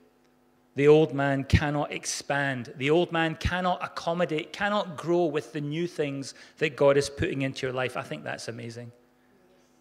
the 0.76 0.88
old 0.88 1.13
man 1.13 1.44
cannot 1.44 1.91
expand. 1.91 2.74
The 2.78 2.89
old 2.89 3.12
man 3.12 3.36
cannot 3.36 3.84
accommodate, 3.84 4.54
cannot 4.54 4.98
grow 4.98 5.26
with 5.26 5.54
the 5.54 5.62
new 5.62 5.88
things 5.88 6.34
that 6.58 6.76
God 6.76 6.98
is 6.98 7.10
putting 7.10 7.44
into 7.44 7.65
your 7.65 7.74
life. 7.74 7.96
I 7.98 8.02
think 8.02 8.24
that's 8.24 8.48
amazing. 8.48 8.91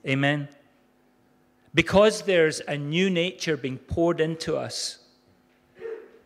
Amen. 0.07 0.49
Because 1.75 2.23
there's 2.23 2.61
a 2.61 2.77
new 2.77 3.11
nature 3.11 3.57
being 3.57 3.79
poured 3.79 4.21
into 4.21 4.57
us, 4.57 4.99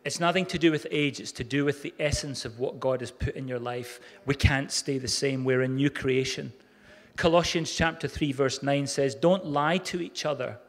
it's 0.09 0.21
nothing 0.21 0.47
to 0.47 0.59
do 0.59 0.71
with 0.71 0.87
age, 0.91 1.21
it's 1.21 1.33
to 1.33 1.45
do 1.45 1.67
with 1.67 1.83
the 1.83 1.93
essence 2.01 2.47
of 2.47 2.59
what 2.59 2.81
God 2.81 3.01
has 3.01 3.11
put 3.11 3.35
in 3.35 3.47
your 3.47 3.59
life. 3.59 4.01
We 4.25 4.35
can't 4.35 4.73
stay 4.73 4.97
the 4.97 5.07
same. 5.07 5.45
We're 5.45 5.61
a 5.61 5.69
new 5.69 5.91
creation. 5.91 6.55
Colossians 7.17 7.71
chapter 7.71 8.09
3 8.09 8.33
verse 8.33 8.63
9 8.63 8.87
says, 8.87 9.15
"Don't 9.15 9.45
lie 9.45 9.77
to 9.77 10.01
each 10.01 10.25
other." 10.25 10.61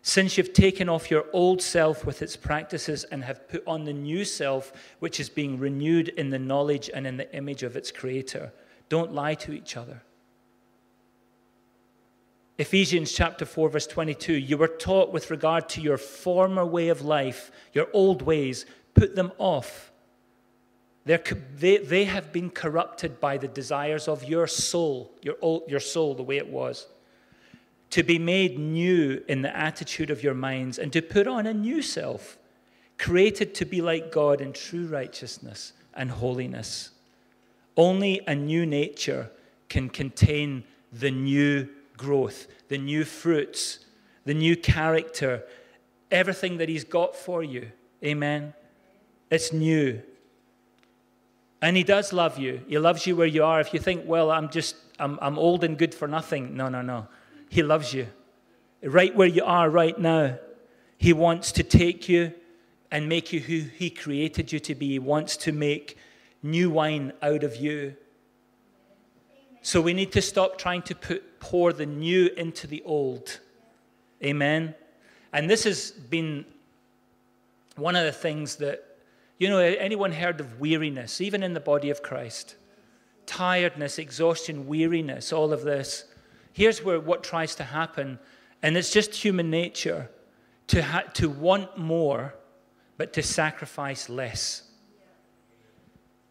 Since 0.00 0.38
you've 0.38 0.54
taken 0.54 0.88
off 0.88 1.10
your 1.10 1.26
old 1.34 1.60
self 1.60 2.06
with 2.06 2.22
its 2.22 2.34
practices 2.34 3.04
and 3.04 3.22
have 3.24 3.46
put 3.46 3.62
on 3.66 3.84
the 3.84 3.92
new 3.92 4.24
self, 4.24 4.72
which 5.00 5.20
is 5.20 5.28
being 5.28 5.58
renewed 5.58 6.08
in 6.08 6.30
the 6.30 6.38
knowledge 6.38 6.88
and 6.94 7.06
in 7.06 7.18
the 7.18 7.30
image 7.36 7.62
of 7.62 7.76
its 7.76 7.90
creator, 7.90 8.54
don't 8.88 9.12
lie 9.12 9.34
to 9.34 9.52
each 9.52 9.76
other. 9.76 10.00
Ephesians 12.58 13.12
chapter 13.12 13.44
4, 13.44 13.68
verse 13.68 13.86
22 13.86 14.32
you 14.32 14.56
were 14.56 14.68
taught 14.68 15.12
with 15.12 15.30
regard 15.30 15.68
to 15.68 15.80
your 15.80 15.98
former 15.98 16.64
way 16.64 16.88
of 16.88 17.02
life, 17.02 17.50
your 17.72 17.88
old 17.92 18.22
ways, 18.22 18.64
put 18.94 19.14
them 19.14 19.30
off. 19.38 19.92
They, 21.04 21.78
they 21.78 22.04
have 22.04 22.32
been 22.32 22.50
corrupted 22.50 23.20
by 23.20 23.36
the 23.36 23.46
desires 23.46 24.08
of 24.08 24.24
your 24.24 24.46
soul, 24.46 25.12
your, 25.22 25.36
old, 25.40 25.62
your 25.68 25.80
soul, 25.80 26.14
the 26.14 26.22
way 26.22 26.38
it 26.38 26.48
was. 26.48 26.86
To 27.90 28.02
be 28.02 28.18
made 28.18 28.58
new 28.58 29.22
in 29.28 29.42
the 29.42 29.56
attitude 29.56 30.10
of 30.10 30.24
your 30.24 30.34
minds 30.34 30.78
and 30.78 30.92
to 30.92 31.02
put 31.02 31.28
on 31.28 31.46
a 31.46 31.54
new 31.54 31.80
self, 31.80 32.38
created 32.98 33.54
to 33.56 33.64
be 33.64 33.80
like 33.80 34.10
God 34.10 34.40
in 34.40 34.52
true 34.52 34.86
righteousness 34.86 35.74
and 35.94 36.10
holiness. 36.10 36.90
Only 37.76 38.22
a 38.26 38.34
new 38.34 38.66
nature 38.66 39.30
can 39.68 39.88
contain 39.88 40.64
the 40.92 41.10
new 41.10 41.68
growth, 41.96 42.46
the 42.68 42.78
new 42.78 43.04
fruits, 43.04 43.80
the 44.24 44.34
new 44.34 44.56
character, 44.56 45.44
everything 46.10 46.58
that 46.58 46.68
He's 46.68 46.84
got 46.84 47.16
for 47.16 47.42
you. 47.42 47.70
Amen. 48.04 48.54
It's 49.30 49.52
new. 49.52 50.02
And 51.62 51.76
He 51.76 51.84
does 51.84 52.12
love 52.12 52.38
you. 52.38 52.60
He 52.68 52.78
loves 52.78 53.06
you 53.06 53.16
where 53.16 53.26
you 53.26 53.44
are. 53.44 53.60
If 53.60 53.72
you 53.72 53.80
think, 53.80 54.02
well, 54.06 54.30
I'm 54.30 54.50
just, 54.50 54.76
I'm, 54.98 55.18
I'm 55.22 55.38
old 55.38 55.64
and 55.64 55.78
good 55.78 55.94
for 55.94 56.06
nothing. 56.06 56.56
No, 56.56 56.68
no, 56.68 56.82
no. 56.82 57.08
He 57.48 57.62
loves 57.62 57.94
you. 57.94 58.08
Right 58.82 59.14
where 59.14 59.28
you 59.28 59.44
are 59.44 59.70
right 59.70 59.98
now. 59.98 60.38
He 60.98 61.12
wants 61.12 61.52
to 61.52 61.62
take 61.62 62.08
you 62.08 62.32
and 62.90 63.08
make 63.08 63.32
you 63.32 63.40
who 63.40 63.60
He 63.60 63.90
created 63.90 64.52
you 64.52 64.60
to 64.60 64.74
be. 64.74 64.88
He 64.90 64.98
wants 64.98 65.36
to 65.38 65.52
make 65.52 65.96
new 66.42 66.70
wine 66.70 67.12
out 67.22 67.42
of 67.42 67.56
you. 67.56 67.96
So 69.62 69.80
we 69.80 69.94
need 69.94 70.12
to 70.12 70.22
stop 70.22 70.58
trying 70.58 70.82
to 70.82 70.94
put, 70.94 71.24
pour 71.50 71.72
the 71.72 71.86
new 71.86 72.26
into 72.36 72.66
the 72.66 72.82
old. 72.84 73.38
Amen. 74.22 74.74
And 75.32 75.48
this 75.48 75.62
has 75.62 75.92
been 75.92 76.44
one 77.76 77.94
of 77.94 78.04
the 78.04 78.12
things 78.12 78.56
that, 78.56 78.84
you 79.38 79.48
know, 79.48 79.58
anyone 79.58 80.10
heard 80.10 80.40
of 80.40 80.58
weariness, 80.58 81.20
even 81.20 81.44
in 81.44 81.54
the 81.54 81.60
body 81.60 81.90
of 81.90 82.02
Christ? 82.02 82.56
Tiredness, 83.26 83.98
exhaustion, 84.00 84.66
weariness, 84.66 85.32
all 85.32 85.52
of 85.52 85.62
this. 85.62 86.06
Here's 86.52 86.82
where 86.82 86.98
what 86.98 87.22
tries 87.22 87.54
to 87.56 87.64
happen, 87.64 88.18
and 88.60 88.76
it's 88.76 88.92
just 88.92 89.14
human 89.14 89.48
nature 89.48 90.10
to, 90.68 90.82
ha- 90.82 91.04
to 91.14 91.28
want 91.30 91.78
more, 91.78 92.34
but 92.96 93.12
to 93.12 93.22
sacrifice 93.22 94.08
less. 94.08 94.64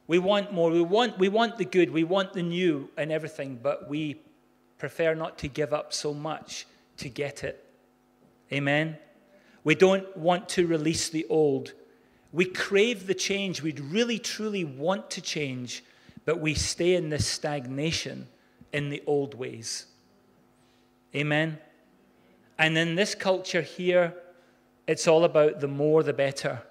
We 0.07 0.19
want 0.19 0.51
more. 0.51 0.71
We 0.71 0.81
want, 0.81 1.17
we 1.17 1.29
want 1.29 1.57
the 1.57 1.65
good. 1.65 1.89
We 1.89 2.03
want 2.03 2.33
the 2.33 2.43
new 2.43 2.89
and 2.97 3.13
everything, 3.13 3.59
but 3.63 3.87
we 3.87 4.24
prefer 4.77 5.13
not 5.13 5.37
to 5.39 5.47
give 5.47 5.73
up 5.73 5.93
so 5.93 6.13
much 6.13 6.65
to 6.97 7.09
get 7.09 7.43
it. 7.43 7.63
Amen? 8.51 8.97
We 9.63 9.75
don't 9.75 10.15
want 10.15 10.49
to 10.49 10.67
release 10.67 11.09
the 11.09 11.25
old. 11.29 11.73
We 12.31 12.45
crave 12.45 13.07
the 13.07 13.13
change. 13.13 13.61
We'd 13.61 13.79
really, 13.79 14.19
truly 14.19 14.63
want 14.63 15.09
to 15.11 15.21
change, 15.21 15.83
but 16.25 16.39
we 16.39 16.53
stay 16.53 16.95
in 16.95 17.09
this 17.09 17.27
stagnation 17.27 18.27
in 18.71 18.89
the 18.89 19.01
old 19.07 19.33
ways. 19.33 19.87
Amen? 21.15 21.57
And 22.57 22.77
in 22.77 22.95
this 22.95 23.15
culture 23.15 23.61
here, 23.61 24.13
it's 24.87 25.07
all 25.07 25.23
about 25.23 25.61
the 25.61 25.67
more 25.67 26.03
the 26.03 26.13
better. 26.13 26.61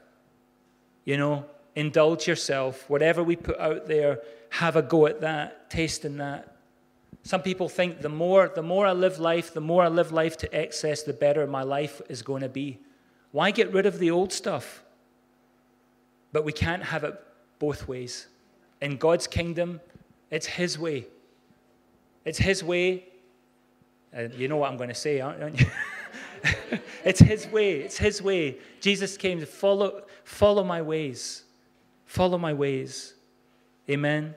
You 1.04 1.16
know, 1.16 1.46
indulge 1.74 2.28
yourself. 2.28 2.88
Whatever 2.88 3.22
we 3.22 3.36
put 3.36 3.58
out 3.58 3.86
there, 3.86 4.20
have 4.50 4.76
a 4.76 4.82
go 4.82 5.06
at 5.06 5.20
that, 5.22 5.70
taste 5.70 6.04
in 6.04 6.18
that. 6.18 6.53
Some 7.24 7.40
people 7.40 7.70
think 7.70 8.02
the 8.02 8.10
more, 8.10 8.52
the 8.54 8.62
more 8.62 8.86
I 8.86 8.92
live 8.92 9.18
life, 9.18 9.54
the 9.54 9.60
more 9.60 9.82
I 9.82 9.88
live 9.88 10.12
life 10.12 10.36
to 10.38 10.54
excess, 10.54 11.02
the 11.02 11.14
better 11.14 11.46
my 11.46 11.62
life 11.62 12.02
is 12.10 12.20
going 12.20 12.42
to 12.42 12.50
be. 12.50 12.78
Why 13.32 13.50
get 13.50 13.72
rid 13.72 13.86
of 13.86 13.98
the 13.98 14.10
old 14.10 14.30
stuff? 14.30 14.84
But 16.32 16.44
we 16.44 16.52
can't 16.52 16.82
have 16.82 17.02
it 17.02 17.18
both 17.58 17.88
ways. 17.88 18.26
In 18.82 18.98
God's 18.98 19.26
kingdom, 19.26 19.80
it's 20.30 20.46
His 20.46 20.78
way. 20.78 21.06
It's 22.26 22.38
His 22.38 22.62
way. 22.62 23.06
And 24.12 24.34
you 24.34 24.46
know 24.46 24.58
what 24.58 24.70
I'm 24.70 24.76
going 24.76 24.90
to 24.90 24.94
say, 24.94 25.20
aren't 25.20 25.58
you? 25.58 25.66
it's 27.04 27.20
His 27.20 27.46
way. 27.46 27.80
It's 27.80 27.96
His 27.96 28.20
way. 28.20 28.58
Jesus 28.80 29.16
came 29.16 29.40
to 29.40 29.46
follow, 29.46 30.02
follow 30.24 30.62
my 30.62 30.82
ways. 30.82 31.44
Follow 32.04 32.36
my 32.36 32.52
ways. 32.52 33.14
Amen. 33.88 34.34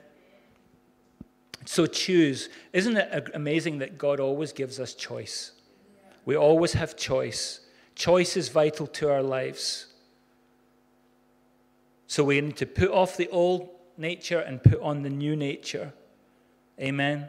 So 1.68 1.84
choose. 1.84 2.48
Isn't 2.72 2.96
it 2.96 3.30
amazing 3.34 3.80
that 3.80 3.98
God 3.98 4.20
always 4.20 4.54
gives 4.54 4.80
us 4.80 4.94
choice? 4.94 5.52
We 6.24 6.34
always 6.34 6.72
have 6.72 6.96
choice. 6.96 7.60
Choice 7.94 8.38
is 8.38 8.48
vital 8.48 8.86
to 8.86 9.10
our 9.10 9.22
lives. 9.22 9.84
So 12.06 12.24
we 12.24 12.40
need 12.40 12.56
to 12.56 12.64
put 12.64 12.90
off 12.90 13.18
the 13.18 13.28
old 13.28 13.68
nature 13.98 14.40
and 14.40 14.62
put 14.62 14.80
on 14.80 15.02
the 15.02 15.10
new 15.10 15.36
nature. 15.36 15.92
Amen. 16.80 17.28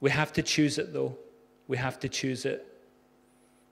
We 0.00 0.10
have 0.10 0.32
to 0.34 0.42
choose 0.42 0.78
it, 0.78 0.92
though. 0.92 1.18
We 1.66 1.78
have 1.78 1.98
to 1.98 2.08
choose 2.08 2.44
it. 2.44 2.64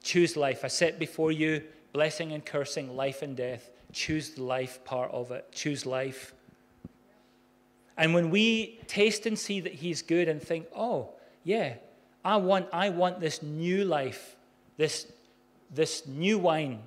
Choose 0.02 0.36
life. 0.36 0.64
I 0.64 0.68
set 0.68 0.98
before 0.98 1.30
you 1.30 1.62
blessing 1.92 2.32
and 2.32 2.44
cursing, 2.44 2.96
life 2.96 3.22
and 3.22 3.36
death. 3.36 3.70
Choose 3.92 4.30
the 4.30 4.42
life 4.42 4.84
part 4.84 5.12
of 5.12 5.30
it. 5.30 5.46
Choose 5.52 5.86
life. 5.86 6.34
And 7.96 8.14
when 8.14 8.30
we 8.30 8.80
taste 8.86 9.26
and 9.26 9.38
see 9.38 9.60
that 9.60 9.74
He's 9.74 10.02
good 10.02 10.28
and 10.28 10.42
think, 10.42 10.66
oh, 10.74 11.10
yeah, 11.44 11.74
I 12.24 12.36
want, 12.36 12.68
I 12.72 12.90
want 12.90 13.20
this 13.20 13.42
new 13.42 13.84
life, 13.84 14.36
this, 14.76 15.10
this 15.70 16.06
new 16.06 16.38
wine. 16.38 16.80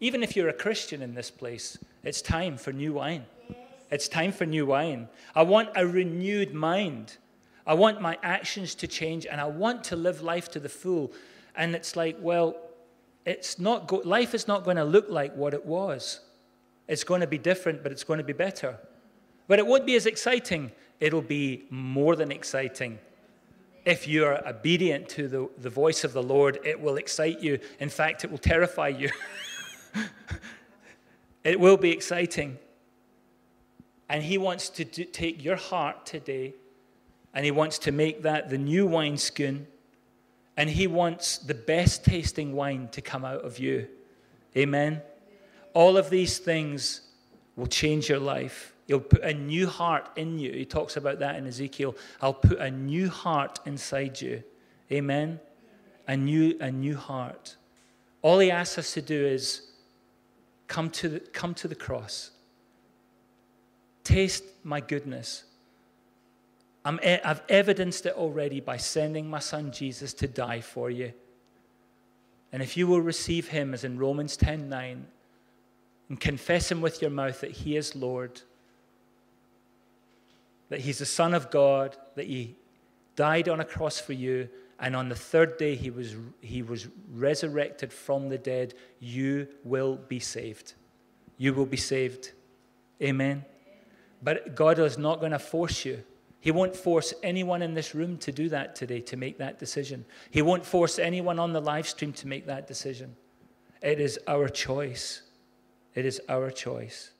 Even 0.00 0.22
if 0.22 0.36
you're 0.36 0.48
a 0.48 0.54
Christian 0.54 1.02
in 1.02 1.14
this 1.14 1.30
place, 1.30 1.78
it's 2.02 2.22
time 2.22 2.56
for 2.56 2.72
new 2.72 2.94
wine. 2.94 3.24
It's 3.90 4.08
time 4.08 4.32
for 4.32 4.46
new 4.46 4.66
wine. 4.66 5.08
I 5.34 5.42
want 5.42 5.70
a 5.76 5.86
renewed 5.86 6.54
mind. 6.54 7.16
I 7.66 7.74
want 7.74 8.00
my 8.00 8.18
actions 8.22 8.74
to 8.76 8.86
change 8.86 9.26
and 9.26 9.40
I 9.40 9.46
want 9.46 9.84
to 9.84 9.96
live 9.96 10.22
life 10.22 10.50
to 10.52 10.60
the 10.60 10.68
full. 10.68 11.12
And 11.56 11.74
it's 11.74 11.96
like, 11.96 12.16
well, 12.20 12.56
it's 13.26 13.58
not 13.58 13.86
go- 13.86 14.02
life 14.04 14.34
is 14.34 14.48
not 14.48 14.64
going 14.64 14.76
to 14.76 14.84
look 14.84 15.06
like 15.08 15.36
what 15.36 15.54
it 15.54 15.64
was. 15.66 16.20
It's 16.88 17.04
going 17.04 17.20
to 17.20 17.26
be 17.26 17.38
different, 17.38 17.82
but 17.82 17.92
it's 17.92 18.04
going 18.04 18.18
to 18.18 18.24
be 18.24 18.32
better. 18.32 18.78
But 19.50 19.58
it 19.58 19.66
won't 19.66 19.84
be 19.84 19.96
as 19.96 20.06
exciting. 20.06 20.70
It'll 21.00 21.22
be 21.22 21.64
more 21.70 22.14
than 22.14 22.30
exciting. 22.30 23.00
If 23.84 24.06
you're 24.06 24.48
obedient 24.48 25.08
to 25.08 25.26
the, 25.26 25.50
the 25.58 25.68
voice 25.68 26.04
of 26.04 26.12
the 26.12 26.22
Lord, 26.22 26.60
it 26.64 26.80
will 26.80 26.98
excite 26.98 27.40
you. 27.40 27.58
In 27.80 27.88
fact, 27.88 28.22
it 28.22 28.30
will 28.30 28.38
terrify 28.38 28.86
you. 28.86 29.10
it 31.42 31.58
will 31.58 31.76
be 31.76 31.90
exciting. 31.90 32.58
And 34.08 34.22
He 34.22 34.38
wants 34.38 34.68
to 34.68 34.84
do, 34.84 35.02
take 35.02 35.42
your 35.42 35.56
heart 35.56 36.06
today 36.06 36.54
and 37.34 37.44
He 37.44 37.50
wants 37.50 37.80
to 37.80 37.90
make 37.90 38.22
that 38.22 38.50
the 38.50 38.58
new 38.58 38.86
wineskin 38.86 39.66
and 40.56 40.70
He 40.70 40.86
wants 40.86 41.38
the 41.38 41.54
best 41.54 42.04
tasting 42.04 42.52
wine 42.52 42.88
to 42.92 43.00
come 43.00 43.24
out 43.24 43.44
of 43.44 43.58
you. 43.58 43.88
Amen. 44.56 45.02
All 45.74 45.96
of 45.96 46.08
these 46.08 46.38
things 46.38 47.00
will 47.56 47.66
change 47.66 48.08
your 48.08 48.20
life. 48.20 48.74
He'll 48.90 48.98
put 48.98 49.22
a 49.22 49.32
new 49.32 49.68
heart 49.68 50.10
in 50.16 50.40
you. 50.40 50.50
He 50.50 50.64
talks 50.64 50.96
about 50.96 51.20
that 51.20 51.36
in 51.36 51.46
Ezekiel. 51.46 51.94
I'll 52.20 52.34
put 52.34 52.58
a 52.58 52.72
new 52.72 53.08
heart 53.08 53.60
inside 53.64 54.20
you. 54.20 54.42
Amen. 54.90 55.38
A 56.08 56.16
new, 56.16 56.56
a 56.58 56.72
new 56.72 56.96
heart. 56.96 57.54
All 58.20 58.40
he 58.40 58.50
asks 58.50 58.78
us 58.78 58.92
to 58.94 59.00
do 59.00 59.24
is 59.24 59.62
come 60.66 60.90
to 60.90 61.08
the, 61.08 61.20
come 61.20 61.54
to 61.54 61.68
the 61.68 61.76
cross. 61.76 62.32
Taste 64.02 64.42
my 64.64 64.80
goodness. 64.80 65.44
i 66.84 67.20
have 67.22 67.44
evidenced 67.48 68.06
it 68.06 68.14
already 68.14 68.58
by 68.58 68.76
sending 68.76 69.30
my 69.30 69.38
son 69.38 69.70
Jesus 69.70 70.12
to 70.14 70.26
die 70.26 70.60
for 70.60 70.90
you. 70.90 71.12
And 72.52 72.60
if 72.60 72.76
you 72.76 72.88
will 72.88 73.02
receive 73.02 73.46
him, 73.50 73.72
as 73.72 73.84
in 73.84 74.00
Romans 74.00 74.36
10 74.36 74.68
9, 74.68 75.06
and 76.08 76.18
confess 76.18 76.72
him 76.72 76.80
with 76.80 77.00
your 77.00 77.12
mouth 77.12 77.40
that 77.42 77.52
he 77.52 77.76
is 77.76 77.94
Lord, 77.94 78.42
that 80.70 80.80
he's 80.80 80.98
the 80.98 81.06
Son 81.06 81.34
of 81.34 81.50
God, 81.50 81.96
that 82.16 82.26
he 82.26 82.56
died 83.16 83.48
on 83.48 83.60
a 83.60 83.64
cross 83.64 84.00
for 84.00 84.14
you, 84.14 84.48
and 84.78 84.96
on 84.96 85.10
the 85.10 85.14
third 85.14 85.58
day 85.58 85.74
he 85.76 85.90
was, 85.90 86.16
he 86.40 86.62
was 86.62 86.88
resurrected 87.12 87.92
from 87.92 88.30
the 88.30 88.38
dead, 88.38 88.72
you 88.98 89.46
will 89.62 89.96
be 89.96 90.18
saved. 90.18 90.72
You 91.36 91.52
will 91.52 91.66
be 91.66 91.76
saved. 91.76 92.32
Amen. 93.02 93.44
But 94.22 94.54
God 94.54 94.78
is 94.78 94.96
not 94.96 95.20
going 95.20 95.32
to 95.32 95.38
force 95.38 95.84
you. 95.84 96.02
He 96.40 96.50
won't 96.50 96.74
force 96.74 97.12
anyone 97.22 97.60
in 97.60 97.74
this 97.74 97.94
room 97.94 98.16
to 98.18 98.32
do 98.32 98.48
that 98.48 98.74
today, 98.74 99.00
to 99.02 99.16
make 99.16 99.38
that 99.38 99.58
decision. 99.58 100.06
He 100.30 100.40
won't 100.40 100.64
force 100.64 100.98
anyone 100.98 101.38
on 101.38 101.52
the 101.52 101.60
live 101.60 101.86
stream 101.86 102.14
to 102.14 102.26
make 102.26 102.46
that 102.46 102.66
decision. 102.66 103.16
It 103.82 104.00
is 104.00 104.18
our 104.26 104.48
choice. 104.48 105.22
It 105.94 106.06
is 106.06 106.20
our 106.28 106.50
choice. 106.50 107.10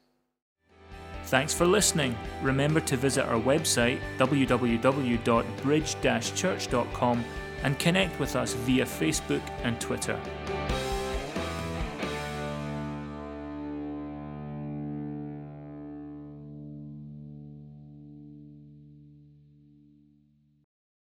Thanks 1.30 1.54
for 1.54 1.64
listening. 1.64 2.18
Remember 2.42 2.80
to 2.80 2.96
visit 2.96 3.24
our 3.24 3.40
website 3.40 4.00
www.bridge 4.18 5.96
church.com 6.34 7.24
and 7.62 7.78
connect 7.78 8.18
with 8.18 8.34
us 8.34 8.54
via 8.54 8.84
Facebook 8.84 9.42
and 9.62 9.80
Twitter. 9.80 10.18